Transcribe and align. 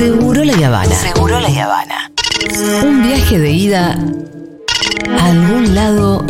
Seguro 0.00 0.42
la 0.44 0.66
Habana. 0.66 0.94
Seguro 0.94 1.38
la 1.40 1.48
Habana. 1.48 2.10
Un 2.82 3.02
viaje 3.02 3.38
de 3.38 3.50
ida 3.50 3.98
a 5.10 5.26
algún 5.26 5.74
lado 5.74 6.24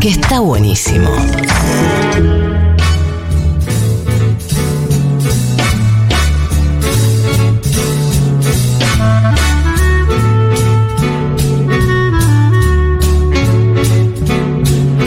que 0.00 0.08
está 0.10 0.38
buenísimo. 0.38 1.10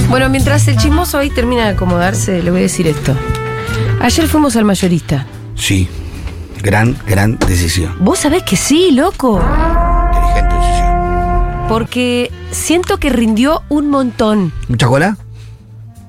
Bueno, 0.10 0.28
mientras 0.28 0.68
el 0.68 0.76
chismoso 0.76 1.18
ahí 1.18 1.30
termina 1.30 1.68
de 1.68 1.76
acomodarse, 1.76 2.44
le 2.44 2.52
voy 2.52 2.60
a 2.60 2.64
decir 2.64 2.88
esto. 2.88 3.16
Ayer 4.02 4.28
fuimos 4.28 4.58
al 4.58 4.66
mayorista. 4.66 5.26
Sí. 5.56 5.88
Gran, 6.64 6.98
gran 7.08 7.38
decisión. 7.40 7.96
¿Vos 8.00 8.20
sabés 8.20 8.44
que 8.44 8.56
sí, 8.56 8.92
loco? 8.92 9.42
Inteligente 10.14 10.56
decisión. 10.56 11.68
Porque 11.68 12.32
siento 12.52 12.98
que 12.98 13.10
rindió 13.10 13.64
un 13.70 13.90
montón. 13.90 14.54
¿Mucha 14.68 14.88
cola? 14.88 15.18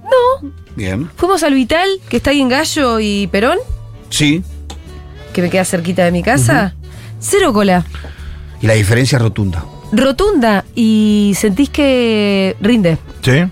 No. 0.04 0.50
Bien. 0.76 1.08
Fuimos 1.16 1.42
al 1.42 1.54
Vital, 1.54 1.88
que 2.08 2.18
está 2.18 2.30
ahí 2.30 2.40
en 2.40 2.48
Gallo 2.48 3.00
y 3.00 3.26
Perón, 3.28 3.58
Sí. 4.10 4.42
que 5.32 5.40
me 5.42 5.50
queda 5.50 5.64
cerquita 5.64 6.04
de 6.04 6.12
mi 6.12 6.22
casa. 6.22 6.74
Cero 7.20 7.52
cola. 7.52 7.84
Y 8.60 8.66
la 8.66 8.74
diferencia 8.74 9.16
es 9.16 9.22
rotunda. 9.22 9.64
Rotunda. 9.92 10.64
Y 10.74 11.32
sentís 11.36 11.70
que 11.70 12.56
rinde. 12.60 12.98
¿Sí? 13.22 13.44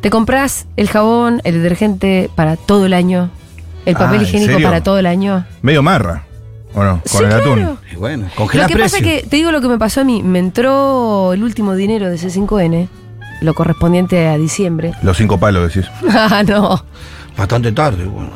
Te 0.00 0.10
compras 0.10 0.66
el 0.76 0.88
jabón, 0.88 1.40
el 1.44 1.54
detergente 1.62 2.30
para 2.34 2.56
todo 2.56 2.86
el 2.86 2.92
año. 2.94 3.30
El 3.86 3.94
papel 3.94 4.08
Ah, 4.10 4.14
¿en 4.16 4.22
higiénico 4.22 4.52
serio? 4.52 4.66
para 4.68 4.82
todo 4.82 4.98
el 4.98 5.06
año. 5.06 5.44
Medio 5.62 5.82
marra. 5.82 6.24
¿O 6.74 6.84
no? 6.84 7.00
Con 7.00 7.02
Sí, 7.04 7.18
el 7.18 7.26
claro. 7.30 7.42
atún. 7.52 7.78
Y 7.92 7.96
bueno, 7.96 8.24
Lo 8.28 8.34
congela 8.36 8.66
que 8.66 8.74
precio. 8.74 8.98
pasa 8.98 9.08
es 9.10 9.22
que, 9.22 9.28
te 9.28 9.36
digo 9.36 9.50
lo 9.50 9.60
que 9.60 9.68
me 9.68 9.78
pasó 9.78 10.02
a 10.02 10.04
mí, 10.04 10.22
me 10.22 10.38
entró 10.38 11.32
el 11.32 11.42
último 11.42 11.74
dinero 11.74 12.08
de 12.10 12.16
C5N, 12.16 12.88
lo 13.40 13.54
correspondiente 13.54 14.28
a 14.28 14.36
diciembre. 14.38 14.92
Los 15.02 15.16
cinco 15.16 15.38
palos, 15.38 15.74
decís. 15.74 15.90
Ah, 16.08 16.42
no. 16.46 16.84
Bastante 17.36 17.72
tarde, 17.72 18.04
bueno. 18.04 18.30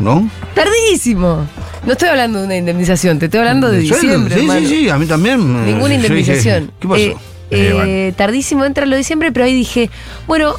¿No? 0.00 0.28
Tardísimo. 0.54 1.46
No 1.86 1.92
estoy 1.92 2.08
hablando 2.08 2.40
de 2.40 2.44
una 2.46 2.56
indemnización, 2.56 3.18
te 3.18 3.26
estoy 3.26 3.38
hablando 3.40 3.70
de 3.70 3.78
diciembre. 3.78 4.34
Sí, 4.34 4.40
hermano. 4.42 4.60
sí, 4.60 4.66
sí, 4.66 4.88
a 4.90 4.98
mí 4.98 5.06
también. 5.06 5.38
Ninguna 5.64 5.80
Yo 5.80 5.86
dije, 5.88 5.94
indemnización. 6.08 6.72
¿Qué 6.80 6.88
pasó? 6.88 7.00
Eh, 7.00 7.16
Eh, 7.52 7.68
eh, 7.68 7.72
bueno. 7.72 8.14
Tardísimo 8.16 8.64
entra 8.64 8.84
lo 8.86 8.92
de 8.92 8.98
diciembre, 8.98 9.32
pero 9.32 9.46
ahí 9.46 9.54
dije, 9.54 9.88
bueno, 10.26 10.54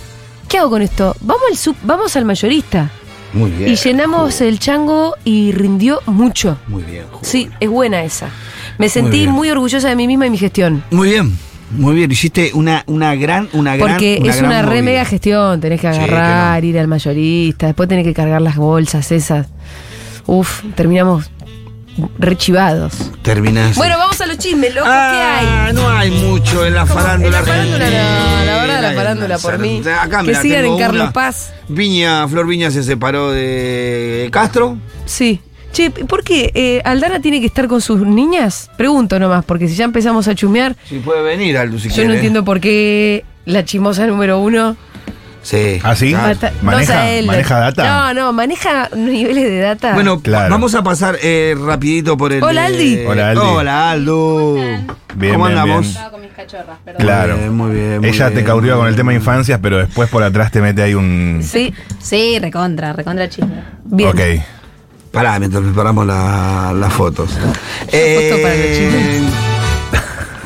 ¿qué 0.47 0.57
hago 0.57 0.69
con 0.71 0.81
esto? 0.81 1.15
Vamos 1.21 1.43
al 1.51 1.57
sub- 1.57 1.75
vamos 1.83 2.15
al 2.15 2.25
mayorista. 2.25 2.89
Muy 3.33 3.51
bien. 3.51 3.71
Y 3.71 3.75
llenamos 3.75 4.41
el 4.41 4.59
chango 4.59 5.15
y 5.23 5.51
rindió 5.51 5.99
mucho. 6.05 6.57
Muy 6.67 6.83
bien. 6.83 7.05
Sí, 7.21 7.49
es 7.59 7.69
buena 7.69 8.03
esa. 8.03 8.29
Me 8.77 8.89
sentí 8.89 9.27
muy, 9.27 9.49
orgullosa 9.49 9.89
de 9.89 9.95
mí 9.95 10.07
misma 10.07 10.27
y 10.27 10.29
mi 10.29 10.37
gestión. 10.37 10.83
Muy 10.91 11.09
bien. 11.09 11.37
Muy 11.71 11.95
bien. 11.95 12.11
Hiciste 12.11 12.51
una, 12.53 12.83
una 12.87 13.15
gran, 13.15 13.47
una 13.53 13.75
gran. 13.75 13.89
Porque 13.89 14.17
es 14.17 14.37
gran 14.37 14.45
una 14.45 14.61
re 14.63 14.81
mega 14.81 15.05
gestión. 15.05 15.61
Tenés 15.61 15.79
que 15.79 15.91
Sí, 15.91 15.99
que 15.99 16.03
agarrar, 16.03 16.63
ir 16.65 16.77
al 16.77 16.87
mayorista, 16.87 17.67
después 17.67 17.87
tenés 17.87 18.05
que 18.05 18.13
cargar 18.13 18.41
las 18.41 18.57
bolsas 18.57 19.11
esas. 19.11 19.47
Uf, 20.25 20.63
terminamos 20.75 21.29
rechivados. 22.19 22.93
Terminás. 23.21 23.75
Bueno, 23.75 23.97
vamos 23.97 24.19
a 24.21 24.25
los 24.27 24.37
chismes, 24.37 24.73
loco, 24.73 24.87
Ah, 24.89 25.11
¿qué 25.13 25.47
hay? 25.67 25.73
no 25.73 25.89
hay 25.89 26.11
mucho 26.11 26.65
en 26.65 26.73
la 26.73 26.85
farándula. 26.85 27.39
En 27.39 27.45
la 27.45 27.51
farándula 27.51 27.85
no, 27.89 28.45
la 28.45 28.57
verdad 28.61 28.81
la 28.81 28.91
farándula 28.93 29.37
por 29.37 29.59
mí. 29.59 29.81
Acá, 29.99 30.19
Que 30.19 30.27
mirá, 30.27 30.41
sigan 30.41 30.61
tengo 30.63 30.75
en 30.75 30.81
Carlos 30.81 31.03
una. 31.03 31.13
Paz. 31.13 31.53
Viña, 31.67 32.27
Flor 32.27 32.47
Viña 32.47 32.71
se 32.71 32.83
separó 32.83 33.31
de 33.31 34.29
Castro. 34.31 34.77
Sí. 35.05 35.39
Che, 35.71 35.89
¿por 35.89 36.23
qué? 36.23 36.51
Eh, 36.53 36.81
¿Aldana 36.83 37.21
tiene 37.21 37.39
que 37.39 37.45
estar 37.45 37.67
con 37.69 37.79
sus 37.79 38.01
niñas? 38.01 38.69
Pregunto 38.77 39.17
nomás, 39.19 39.45
porque 39.45 39.69
si 39.69 39.75
ya 39.75 39.85
empezamos 39.85 40.27
a 40.27 40.35
chumear, 40.35 40.75
Si 40.89 40.99
puede 40.99 41.21
venir, 41.21 41.57
Aldo, 41.57 41.79
si 41.79 41.87
yo 41.87 41.95
quiere. 41.95 42.09
no 42.09 42.13
entiendo 42.15 42.43
por 42.43 42.59
qué 42.59 43.23
la 43.45 43.63
chimosa 43.63 44.05
número 44.05 44.39
uno 44.39 44.75
Sí. 45.43 45.79
¿Ah, 45.83 45.95
sí? 45.95 46.13
¿Maneja- 46.61 47.01
sé 47.03 47.19
él. 47.19 47.25
maneja 47.25 47.57
data? 47.59 47.83
No, 47.83 48.13
no, 48.13 48.33
maneja 48.33 48.89
niveles 48.95 49.43
de 49.45 49.59
data. 49.59 49.93
Bueno, 49.93 50.19
Claro. 50.21 50.51
vamos 50.51 50.75
a 50.75 50.83
pasar 50.83 51.17
eh, 51.21 51.55
rapidito 51.59 52.15
por 52.15 52.31
el. 52.31 52.43
Hola, 52.43 52.61
de- 52.69 52.75
Aldi. 52.75 53.05
Hola, 53.07 53.29
Aldi. 53.31 53.41
Hola, 53.43 53.91
Aldo. 53.91 54.53
Bien, 55.15 55.33
¿Cómo 55.33 55.45
bien, 55.47 55.57
andamos? 55.57 55.81
bien. 55.81 55.83
Estaba 55.91 56.11
con 56.11 56.21
mis 56.21 56.31
cachorras, 56.31 56.77
perdón. 56.85 57.01
Claro. 57.01 57.33
Muy 57.37 57.41
bien, 57.41 57.53
muy 57.55 57.71
bien, 57.71 57.99
muy 58.01 58.09
Ella 58.09 58.27
bien, 58.29 58.39
te 58.39 58.45
caurió 58.45 58.73
muy 58.75 58.79
con 58.81 58.87
el 58.89 58.95
tema 58.95 59.13
infancias, 59.13 59.59
pero 59.61 59.77
después 59.79 60.09
por 60.09 60.23
atrás 60.23 60.51
te 60.51 60.61
mete 60.61 60.83
ahí 60.83 60.93
un. 60.93 61.41
Sí, 61.43 61.73
Sí, 61.99 62.37
recontra, 62.39 62.93
recontra 62.93 63.27
chisme. 63.27 63.63
bien. 63.83 64.09
Ok. 64.09 64.19
Pará, 65.11 65.37
mientras 65.39 65.61
preparamos 65.63 66.05
la- 66.05 66.71
las 66.73 66.93
fotos. 66.93 67.31
foto 67.31 67.41
para 67.89 67.89
los 67.89 67.91
Eh, 67.91 69.21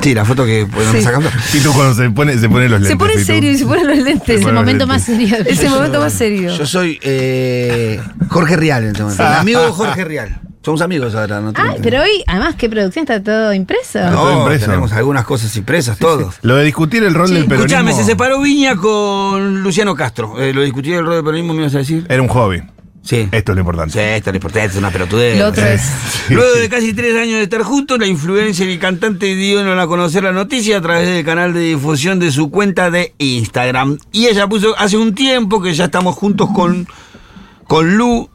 Sí, 0.01 0.13
la 0.13 0.25
foto 0.25 0.45
que 0.45 0.65
podemos 0.65 0.95
Sí. 0.95 1.01
sacando. 1.01 1.29
Y 1.53 1.59
tú 1.59 1.73
cuando 1.73 1.93
se 1.95 2.09
pone, 2.09 2.37
se 2.37 2.47
pone 2.49 2.69
los 2.69 2.81
lentes. 2.81 2.89
Se 2.89 2.97
pone 2.97 3.23
serio 3.23 3.51
y 3.51 3.57
se 3.57 3.65
pone 3.65 3.83
los 3.83 3.97
lentes. 4.03 4.29
Es 4.29 4.35
el 4.37 4.43
Bueno, 4.43 4.59
momento 4.59 4.87
más 4.87 5.03
serio. 5.03 5.35
Es 5.45 5.59
el 5.63 5.69
momento 5.69 5.99
más 5.99 6.13
serio. 6.13 6.55
Yo 6.55 6.65
soy 6.65 6.99
eh, 7.01 8.01
Jorge 8.29 8.55
Rial 8.57 8.83
en 8.83 8.89
este 8.91 9.03
momento. 9.03 9.23
Mi 9.23 9.35
amigo 9.35 9.71
Jorge 9.73 10.03
Rial. 10.05 10.39
Somos 10.63 10.81
amigos 10.81 11.13
ahora, 11.13 11.41
¿no? 11.41 11.53
Ah, 11.55 11.75
pero 11.83 12.01
hoy, 12.01 12.23
además, 12.25 12.55
¿qué 12.55 12.67
producción? 12.67 13.03
Está 13.03 13.21
todo 13.21 13.53
impreso. 13.53 13.99
No. 14.09 14.11
todo 14.17 14.39
impreso. 14.41 14.65
tenemos 14.65 14.91
algunas 14.93 15.23
cosas 15.23 15.55
impresas, 15.57 15.99
todos. 15.99 16.35
Lo 16.41 16.55
de 16.55 16.63
discutir 16.65 17.03
el 17.03 17.13
rol 17.13 17.29
del 17.29 17.45
peronismo. 17.45 17.65
Escuchame, 17.77 17.93
se 17.93 18.03
separó 18.03 18.41
Viña 18.41 18.75
con 18.75 19.61
Luciano 19.61 19.93
Castro. 19.95 20.41
Eh, 20.41 20.53
lo 20.53 20.63
discutí 20.63 20.91
el 20.91 21.05
rol 21.05 21.15
del 21.15 21.23
peronismo, 21.23 21.53
me 21.53 21.61
ibas 21.61 21.75
a 21.75 21.77
decir. 21.79 22.07
Era 22.09 22.19
un 22.21 22.27
hobby. 22.29 22.63
Sí. 23.05 23.29
Esto 23.31 23.51
es 23.51 23.55
lo 23.55 23.55
Sí, 23.55 23.59
importante. 23.59 24.15
esto 24.17 24.29
es 24.31 24.33
lo 24.33 24.37
importante, 24.37 24.67
es 24.71 24.75
una 24.77 24.89
pelotudez. 24.89 25.37
Lo 25.37 25.47
otro 25.49 25.63
es. 25.63 25.81
Luego 26.29 26.55
de 26.55 26.67
casi 26.69 26.91
tres 26.93 27.15
años 27.15 27.37
de 27.37 27.43
estar 27.43 27.61
juntos, 27.61 27.99
la 27.99 28.07
influencer 28.07 28.67
y 28.67 28.79
cantante 28.79 29.35
dieron 29.35 29.77
a 29.79 29.85
conocer 29.85 30.23
la 30.23 30.31
noticia 30.31 30.77
a 30.79 30.81
través 30.81 31.07
del 31.07 31.23
canal 31.23 31.53
de 31.53 31.59
difusión 31.59 32.19
de 32.19 32.31
su 32.31 32.49
cuenta 32.49 32.89
de 32.89 33.13
Instagram. 33.19 33.99
Y 34.11 34.25
ella 34.25 34.47
puso 34.47 34.75
hace 34.79 34.97
un 34.97 35.13
tiempo 35.13 35.61
que 35.61 35.73
ya 35.75 35.85
estamos 35.85 36.15
juntos 36.15 36.49
con, 36.53 36.87
con 37.67 37.95
Lu. 37.95 38.27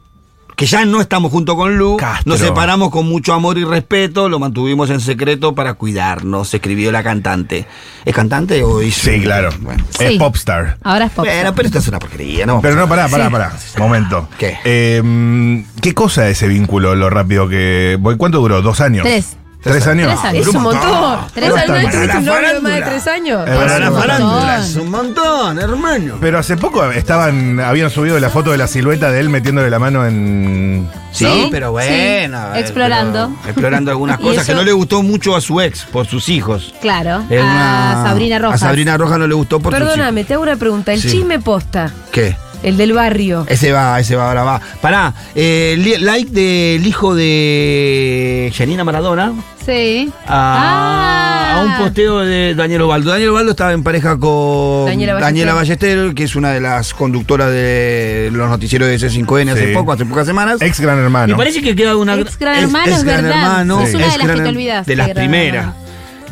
Que 0.61 0.67
ya 0.67 0.85
no 0.85 1.01
estamos 1.01 1.31
juntos 1.31 1.55
con 1.55 1.75
Lu. 1.75 1.97
Castro. 1.97 2.33
Nos 2.33 2.39
separamos 2.39 2.91
con 2.91 3.07
mucho 3.09 3.33
amor 3.33 3.57
y 3.57 3.63
respeto. 3.63 4.29
Lo 4.29 4.37
mantuvimos 4.37 4.91
en 4.91 4.99
secreto 4.99 5.55
para 5.55 5.73
cuidarnos, 5.73 6.53
escribió 6.53 6.91
la 6.91 7.01
cantante. 7.01 7.65
¿Es 8.05 8.13
cantante 8.13 8.63
o 8.63 8.79
hizo? 8.79 9.09
Sí, 9.09 9.21
claro. 9.21 9.49
Bueno. 9.59 9.83
Es 9.99 10.09
Sí. 10.11 10.19
popstar. 10.19 10.77
Ahora 10.83 11.05
es 11.05 11.11
pop. 11.13 11.25
Bueno, 11.25 11.55
pero 11.55 11.65
esto 11.65 11.79
es 11.79 11.87
una 11.87 11.97
porquería, 11.97 12.45
¿no? 12.45 12.61
Pero 12.61 12.75
no, 12.75 12.87
pará, 12.87 13.07
pará, 13.07 13.27
pará. 13.31 13.57
Momento. 13.79 14.29
¿Qué? 14.37 14.55
Eh, 14.63 15.63
¿Qué 15.81 15.95
cosa 15.95 16.29
ese 16.29 16.47
vínculo, 16.47 16.93
lo 16.93 17.09
rápido 17.09 17.49
que. 17.49 17.97
voy- 17.99 18.17
¿Cuánto 18.17 18.39
duró? 18.39 18.61
¿Dos 18.61 18.81
años? 18.81 19.01
Tres. 19.03 19.37
¿Tres 19.61 19.85
años? 19.85 20.07
Tres 20.09 20.25
años. 20.25 20.47
Es 20.47 20.53
un 20.55 20.63
montón. 20.63 21.19
Tres 21.33 21.49
¿Vos 21.51 21.59
años. 21.59 21.77
tuviste 21.79 22.07
la 22.07 22.17
un 22.17 22.25
novio 22.25 22.61
más 22.61 22.73
de 22.75 22.81
tres 22.81 23.07
años? 23.07 23.47
Es 23.47 23.55
Para 23.55 23.79
la 23.79 23.91
un 23.91 23.97
farándula 23.99 24.57
es 24.59 24.75
un 24.75 24.89
montón, 24.89 25.59
hermano. 25.59 26.17
Pero 26.19 26.39
hace 26.39 26.57
poco 26.57 26.83
estaban, 26.91 27.59
habían 27.59 27.89
subido 27.91 28.19
la 28.19 28.29
foto 28.29 28.51
de 28.51 28.57
la 28.57 28.67
silueta 28.67 29.11
de 29.11 29.19
él 29.19 29.29
metiéndole 29.29 29.69
la 29.69 29.77
mano 29.79 30.05
en. 30.07 30.89
Sí, 31.11 31.47
pero 31.51 31.71
bueno. 31.71 31.87
sí. 31.87 32.51
ver, 32.53 32.59
Explorando. 32.59 33.35
pero 33.41 33.49
explorando 33.51 33.91
algunas 33.91 34.17
cosas 34.19 34.45
que 34.47 34.53
no 34.55 34.63
le 34.63 34.71
gustó 34.71 35.03
mucho 35.03 35.35
a 35.35 35.41
su 35.41 35.61
ex 35.61 35.83
por 35.85 36.07
sus 36.07 36.27
hijos. 36.29 36.73
Claro. 36.81 37.23
Es 37.29 37.41
a 37.41 37.43
una- 37.45 38.03
Sabrina 38.07 38.39
Rojas. 38.39 38.63
A 38.63 38.65
Sabrina 38.65 38.97
Rojas 38.97 39.19
no 39.19 39.27
le 39.27 39.35
gustó 39.35 39.59
por 39.59 39.71
Perdóname, 39.73 40.23
te 40.23 40.33
hago 40.33 40.43
una 40.43 40.55
pregunta. 40.55 40.91
El 40.93 41.01
Sí. 41.01 41.11
chisme 41.11 41.39
posta. 41.39 41.91
¿Qué? 42.11 42.35
el 42.63 42.77
del 42.77 42.93
barrio. 42.93 43.43
Ese 43.49 43.71
va, 43.71 43.99
ese 43.99 44.15
va, 44.15 44.27
ahora 44.27 44.43
va. 44.43 44.61
Pará, 44.81 45.15
eh, 45.33 45.73
li- 45.79 45.97
like 45.97 46.29
del 46.31 46.85
hijo 46.85 47.15
de 47.15 48.53
Janina 48.55 48.83
Maradona 48.83 49.33
Sí. 49.65 50.11
a, 50.27 51.53
Ah. 51.53 51.59
a 51.59 51.63
un 51.63 51.77
posteo 51.77 52.19
de 52.19 52.55
Daniel 52.55 52.81
Ovaldo. 52.81 53.11
Daniel 53.11 53.29
Ovaldo 53.29 53.51
estaba 53.51 53.73
en 53.73 53.83
pareja 53.83 54.17
con 54.17 54.85
Daniela 54.85 55.13
Daniela, 55.19 55.53
Ballester. 55.53 56.13
Que 56.15 56.23
es 56.23 56.35
una 56.35 56.51
de 56.51 56.61
las 56.61 56.93
conductoras 56.93 57.49
de 57.51 58.29
los 58.31 58.49
noticieros 58.49 58.87
de 58.87 58.97
C5N 58.99 59.51
hace 59.51 59.73
poco, 59.73 59.91
hace 59.91 60.05
pocas 60.05 60.25
semanas. 60.25 60.61
Ex 60.61 60.79
gran 60.79 60.97
Me 60.97 61.03
hermano. 61.03 61.37
parece 61.37 61.61
que 61.61 61.75
queda 61.75 61.95
una 61.95 62.15
Ex 62.15 62.37
Gran 62.39 62.55
Hermano, 62.63 62.91
es 62.95 63.03
Gran 63.03 63.23
verdad. 63.23 63.41
Hermano, 63.41 63.81
Es 63.81 63.93
una 63.93 64.05
ex 64.05 64.13
de 64.13 64.17
las 64.17 64.27
que 64.27 64.33
Gran- 64.33 64.43
te 64.43 64.49
olvidaste, 64.49 64.91
De 64.91 64.95
las 64.95 65.07
Gran 65.07 65.17
primeras. 65.17 65.65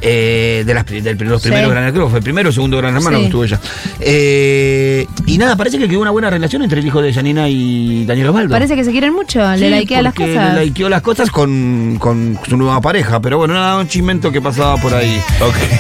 Eh, 0.02 0.64
de 0.66 0.74
las, 0.74 0.86
del, 0.86 1.04
los 1.04 1.42
primeros 1.42 1.42
Sí. 1.42 1.50
Gran 1.50 1.84
Hermano, 1.84 2.10
fue 2.10 2.20
el 2.20 2.24
primero 2.24 2.50
o 2.50 2.52
segundo 2.52 2.78
Gran 2.78 2.96
Hermano 2.96 3.18
Sí. 3.18 3.22
que 3.22 3.26
estuvo 3.28 3.44
ella. 3.44 3.60
Eh, 4.00 5.06
y 5.26 5.38
nada, 5.38 5.56
parece 5.56 5.78
que 5.78 5.88
quedó 5.88 6.00
una 6.02 6.12
buena 6.12 6.30
relación 6.30 6.62
entre 6.64 6.80
el 6.80 6.86
hijo 6.88 7.02
de 7.02 7.14
Janina 7.14 7.48
y 7.50 8.06
Daniel 8.06 8.28
Osvaldo. 8.30 8.52
Parece 8.54 8.76
que 8.76 8.84
se 8.84 8.92
quieren 8.92 9.14
mucho. 9.14 9.42
Sí, 9.56 9.60
le 9.62 9.70
likea 9.70 10.02
las 10.02 10.14
cosas. 10.14 10.56
Le 10.56 10.66
likeó 10.66 10.90
las 10.90 11.02
cosas 11.02 11.30
con, 11.32 11.98
con 12.00 12.40
su 12.48 12.58
nueva 12.58 12.82
pareja. 12.82 13.20
Pero 13.22 13.38
bueno, 13.38 13.54
nada, 13.54 13.78
un 13.78 13.88
chismento 13.88 14.32
que 14.32 14.42
pasaba 14.42 14.78
por 14.78 14.94
ahí. 14.94 15.20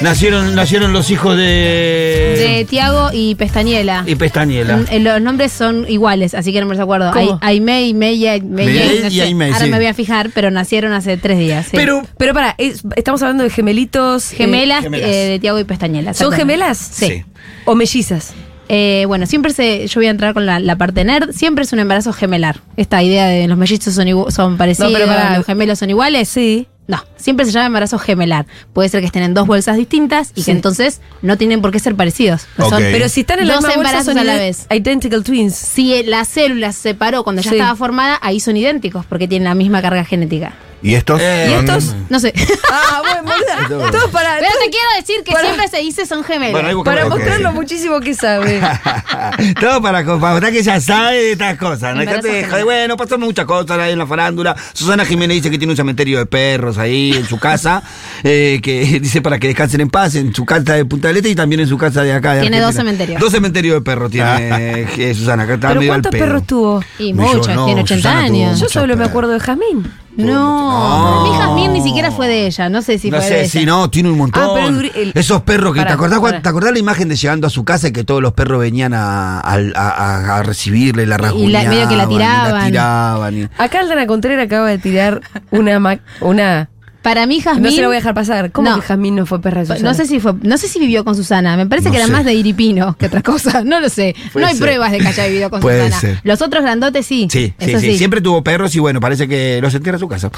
Nacieron, 0.01 0.56
nacieron 0.56 0.94
los 0.94 1.10
hijos 1.12 1.36
de. 1.38 1.44
De 1.44 2.65
Tiago 2.69 3.10
y 3.13 3.36
Pestañela. 3.36 4.04
y 4.06 4.15
Pestañela. 4.15 4.77
Mm, 4.77 4.86
eh, 4.92 5.00
Los 5.00 5.22
nombres 5.22 5.51
son 5.51 5.86
iguales, 5.89 6.33
así 6.33 6.51
que 6.54 6.60
no 6.62 6.65
me 6.68 6.74
los 6.75 6.81
acuerdo. 6.83 7.12
Aimee 7.42 7.88
y. 7.88 7.94
Mey 7.94 8.24
y 8.24 8.27
Ahora 8.27 9.60
sí. 9.60 9.69
me 9.69 9.77
voy 9.77 9.86
a 9.88 9.94
fijar, 9.94 10.30
pero 10.33 10.51
nacieron 10.51 10.94
hace 10.94 11.18
tres 11.18 11.38
días. 11.39 11.65
sí. 11.65 11.72
Pero. 11.74 12.04
Pero 12.18 12.33
para, 12.33 12.56
estamos 12.57 13.22
hablando 13.22 13.44
de 13.44 13.50
gemelitos. 13.50 14.08
Gemelas, 14.35 14.83
gemelas. 14.83 15.09
eh, 15.09 15.29
de 15.29 15.39
Tiago 15.39 15.59
y 15.59 15.63
Pestañela. 15.63 16.13
¿Son 16.13 16.31
gemelas? 16.31 16.77
Sí. 16.77 17.23
¿O 17.65 17.75
mellizas? 17.75 18.33
Eh, 18.71 19.06
bueno, 19.07 19.25
siempre 19.25 19.51
se. 19.53 19.88
Yo 19.88 20.00
voy 20.00 20.07
a 20.07 20.11
entrar 20.11 20.33
con 20.33 20.45
la, 20.45 20.59
la 20.59 20.75
parte 20.75 21.03
nerd. 21.03 21.31
Siempre 21.31 21.63
es 21.63 21.73
un 21.73 21.79
embarazo 21.79 22.13
gemelar. 22.13 22.61
Esta 22.77 23.01
idea 23.01 23.25
de 23.27 23.47
los 23.47 23.57
mellizos 23.57 23.94
son, 23.95 24.07
igu- 24.07 24.29
son 24.31 24.57
parecidos, 24.57 24.91
No, 24.91 24.97
pero 25.00 25.11
los 25.38 25.45
gemelos 25.45 25.79
son 25.79 25.89
iguales. 25.89 26.29
Sí. 26.29 26.67
No, 26.88 27.03
siempre 27.17 27.45
se 27.45 27.51
llama 27.51 27.67
embarazo 27.67 28.00
gemelar. 28.00 28.47
Puede 28.73 28.89
ser 28.89 29.00
que 29.01 29.06
estén 29.06 29.21
en 29.21 29.35
dos 29.35 29.45
bolsas 29.45 29.77
distintas 29.77 30.31
y 30.33 30.41
Sí. 30.41 30.45
que 30.45 30.51
entonces 30.51 31.01
no 31.21 31.38
tienen 31.38 31.62
por 31.62 31.71
qué 31.71 31.77
ser 31.79 31.94
parecidos. 31.95 32.47
No 32.57 32.67
son- 32.69 32.81
Pero 32.81 33.09
si 33.09 33.19
están 33.21 33.39
en 33.39 33.47
la 33.47 33.55
Dos 33.55 33.63
misma 33.63 33.75
bolsa 33.75 33.89
embarazos 33.91 34.13
son 34.13 34.17
a 34.19 34.23
la 34.23 34.35
vez. 34.38 34.65
Identical 34.71 35.23
twins. 35.23 35.55
si 35.55 36.01
la 36.03 36.25
célula 36.25 36.71
se 36.71 36.81
separó 36.81 37.23
cuando 37.23 37.44
ya 37.44 37.50
Sí. 37.51 37.57
estaba 37.57 37.75
formada, 37.75 38.17
ahí 38.23 38.39
son 38.39 38.57
idénticos 38.57 39.05
porque 39.05 39.27
tienen 39.27 39.45
la 39.45 39.53
misma 39.55 39.81
carga 39.83 40.03
genética. 40.03 40.53
¿Y 40.81 40.93
estos? 40.95 41.19
Eh, 41.21 41.47
¿Y 41.51 41.53
estos? 41.53 41.95
No 42.09 42.19
sé. 42.19 42.33
Ah, 42.71 43.01
bueno, 43.01 43.23
boluda. 43.67 43.91
Todo 43.91 44.11
para, 44.11 44.37
Pero 44.39 44.51
te 44.63 44.69
quiero 44.69 44.87
decir 44.99 45.23
que 45.25 45.31
Para- 45.31 45.45
siempre 45.45 45.67
se 45.67 45.77
dice 45.77 46.05
son 46.05 46.23
gemelos. 46.23 46.61
Bueno, 46.61 46.83
para 46.83 47.05
Ok. 47.05 47.09
mostrar 47.15 47.41
lo 47.41 47.51
muchísimo 47.51 47.99
que 47.99 48.13
sabe. 48.13 48.61
Todo 49.59 49.81
para, 49.81 50.03
para 50.05 50.17
mostrar 50.33 50.51
que 50.51 50.59
ella 50.59 50.79
sabe 50.79 51.15
de 51.17 51.31
estas 51.33 51.57
cosas. 51.57 51.95
bueno, 52.63 52.95
pasan 52.97 53.19
muchas 53.21 53.45
cosas 53.45 53.77
ahí 53.79 53.93
en 53.93 53.99
la 53.99 54.07
farándula. 54.07 54.55
Susana 54.73 55.05
Jiménez 55.05 55.35
dice 55.37 55.49
que 55.51 55.57
tiene 55.57 55.73
un 55.73 55.77
cementerio 55.77 56.19
de 56.19 56.25
perros 56.25 56.77
ahí 56.77 57.11
en 57.13 57.25
su 57.25 57.39
casa, 57.39 57.81
eh, 58.23 58.59
que 58.61 58.99
dice 58.99 59.21
para 59.21 59.39
que 59.39 59.47
descansen 59.47 59.81
en 59.81 59.89
paz, 59.89 60.15
en 60.15 60.33
su 60.33 60.45
casa 60.45 60.73
de 60.73 60.85
Punta 60.85 61.07
del 61.07 61.17
Este 61.17 61.29
y 61.29 61.35
también 61.35 61.61
en 61.61 61.67
su 61.67 61.77
casa 61.77 62.03
de 62.03 62.13
acá. 62.13 62.35
de 62.35 62.41
Tiene 62.41 62.57
Argentina. 62.57 62.65
dos 62.67 62.75
cementerios. 62.75 63.19
Dos 63.21 63.31
cementerios 63.31 63.75
de 63.75 63.81
perros 63.81 64.11
tiene 64.11 64.87
eh, 64.97 65.13
Susana, 65.15 65.47
que 65.47 65.53
está 65.53 65.69
¿Pero 65.69 65.79
medio 65.81 65.91
cuántos 65.93 66.11
perros 66.11 66.45
tuvo? 66.45 66.83
Y 66.99 67.13
muchos, 67.13 67.47
no, 67.49 67.65
tiene 67.65 67.81
80 67.81 67.95
Susana 67.95 68.27
tuvo 68.27 68.35
años. 68.45 68.59
Yo 68.59 68.69
solo 68.69 68.95
me 68.95 69.05
acuerdo 69.05 69.31
de 69.33 69.39
Jazmín. 69.39 69.91
No, 70.17 71.23
No. 71.25 71.31
mi 71.31 71.38
Jazmín 71.38 71.73
ni 71.73 71.81
siquiera 71.81 72.11
fue 72.11 72.27
de 72.27 72.47
ella. 72.47 72.67
No 72.69 72.81
sé 72.81 72.97
si 72.97 73.09
No 73.11 73.17
fue 73.17 73.27
sé, 73.27 73.33
de 73.35 73.47
si 73.50 73.57
ella. 73.59 73.67
no, 73.67 73.89
tiene 73.89 74.09
un 74.09 74.17
montón. 74.17 74.44
Ah, 74.44 74.50
pero 74.53 74.67
el- 74.95 75.11
Esos 75.15 75.41
perros 75.44 75.73
que. 75.73 75.79
Pará, 75.79 75.89
¿te, 75.89 75.94
acordás, 75.94 76.19
pará. 76.19 76.41
¿Te 76.41 76.50
acordás 76.50 76.73
la 76.73 76.79
imagen 76.79 77.07
de 77.09 77.15
llegando 77.15 77.47
a 77.47 77.50
su 77.50 77.63
casa 77.63 77.88
y 77.89 77.91
que 77.94 78.03
todos 78.03 78.21
los 78.21 78.33
perros 78.33 78.59
venían 78.59 78.94
a, 78.94 79.39
a, 79.39 79.53
a- 79.75 80.38
a 80.38 80.44
recibirle, 80.44 81.06
la 81.06 81.15
Y 81.15 81.17
la- 81.17 81.23
rasguñaban? 81.23 81.69
medio 81.69 81.88
que 81.89 81.95
la 81.95 82.03
y 82.03 82.07
tiraban. 82.07 82.65
tiraban 82.65 83.38
y- 83.38 83.50
Acá 83.57 83.79
Aldana 83.81 84.07
Contreras 84.07 84.45
acaba 84.45 84.67
de 84.69 84.77
tirar 84.79 85.21
una 85.51 85.79
ma- 85.79 86.00
una 86.21 86.69
Para 87.01 87.25
mí 87.25 87.40
Jazmín. 87.40 87.63
no 87.63 87.72
se 87.72 87.81
la 87.81 87.88
voy 87.88 87.96
a 87.96 88.00
dejar 88.00 88.13
pasar. 88.13 88.51
¿Cómo 88.51 88.69
No. 88.69 88.75
que 88.75 88.81
Jazmín 88.81 89.16
no 89.16 89.25
fue 89.25 89.42
perra 89.42 89.62
de 89.62 89.68
Susana? 89.68 89.90
No 89.90 89.94
sé 89.96 90.06
si 90.06 90.19
fue, 90.19 90.34
no 90.42 90.57
sé 90.57 90.68
si 90.68 90.80
vivió 90.80 91.06
con 91.06 91.16
Susana. 91.16 91.56
Me 91.56 91.66
parece 91.66 91.88
No 91.88 91.94
que 91.94 91.98
era 92.01 92.07
más 92.07 92.25
de 92.25 92.34
Iripino 92.34 92.96
que 92.98 93.06
otra 93.06 93.22
cosa. 93.22 93.63
No 93.69 93.80
lo 93.80 93.88
sé. 93.90 94.16
Puede 94.34 94.44
no 94.46 94.50
hay 94.50 94.56
ser. 94.57 94.66
pruebas 94.66 94.92
de 94.92 94.98
que 95.00 95.07
haya 95.07 95.28
vivido 95.28 95.50
con 95.50 95.60
Puede 95.62 95.86
Susana. 95.86 96.01
ser. 96.01 96.19
Los 96.24 96.42
otros 96.42 96.62
grandotes 96.63 97.06
sí. 97.06 97.28
Sí, 97.31 97.54
sí, 97.57 97.72
Eso 97.72 97.80
sí, 97.80 97.98
Siempre 97.98 98.19
tuvo 98.22 98.44
perros 98.44 98.75
y 98.75 98.80
bueno, 98.80 99.00
parece 99.00 99.28
que 99.28 99.60
los 99.62 99.74
entierra 99.74 99.96
en 99.96 100.00
su 100.01 100.07
casa. 100.10 100.30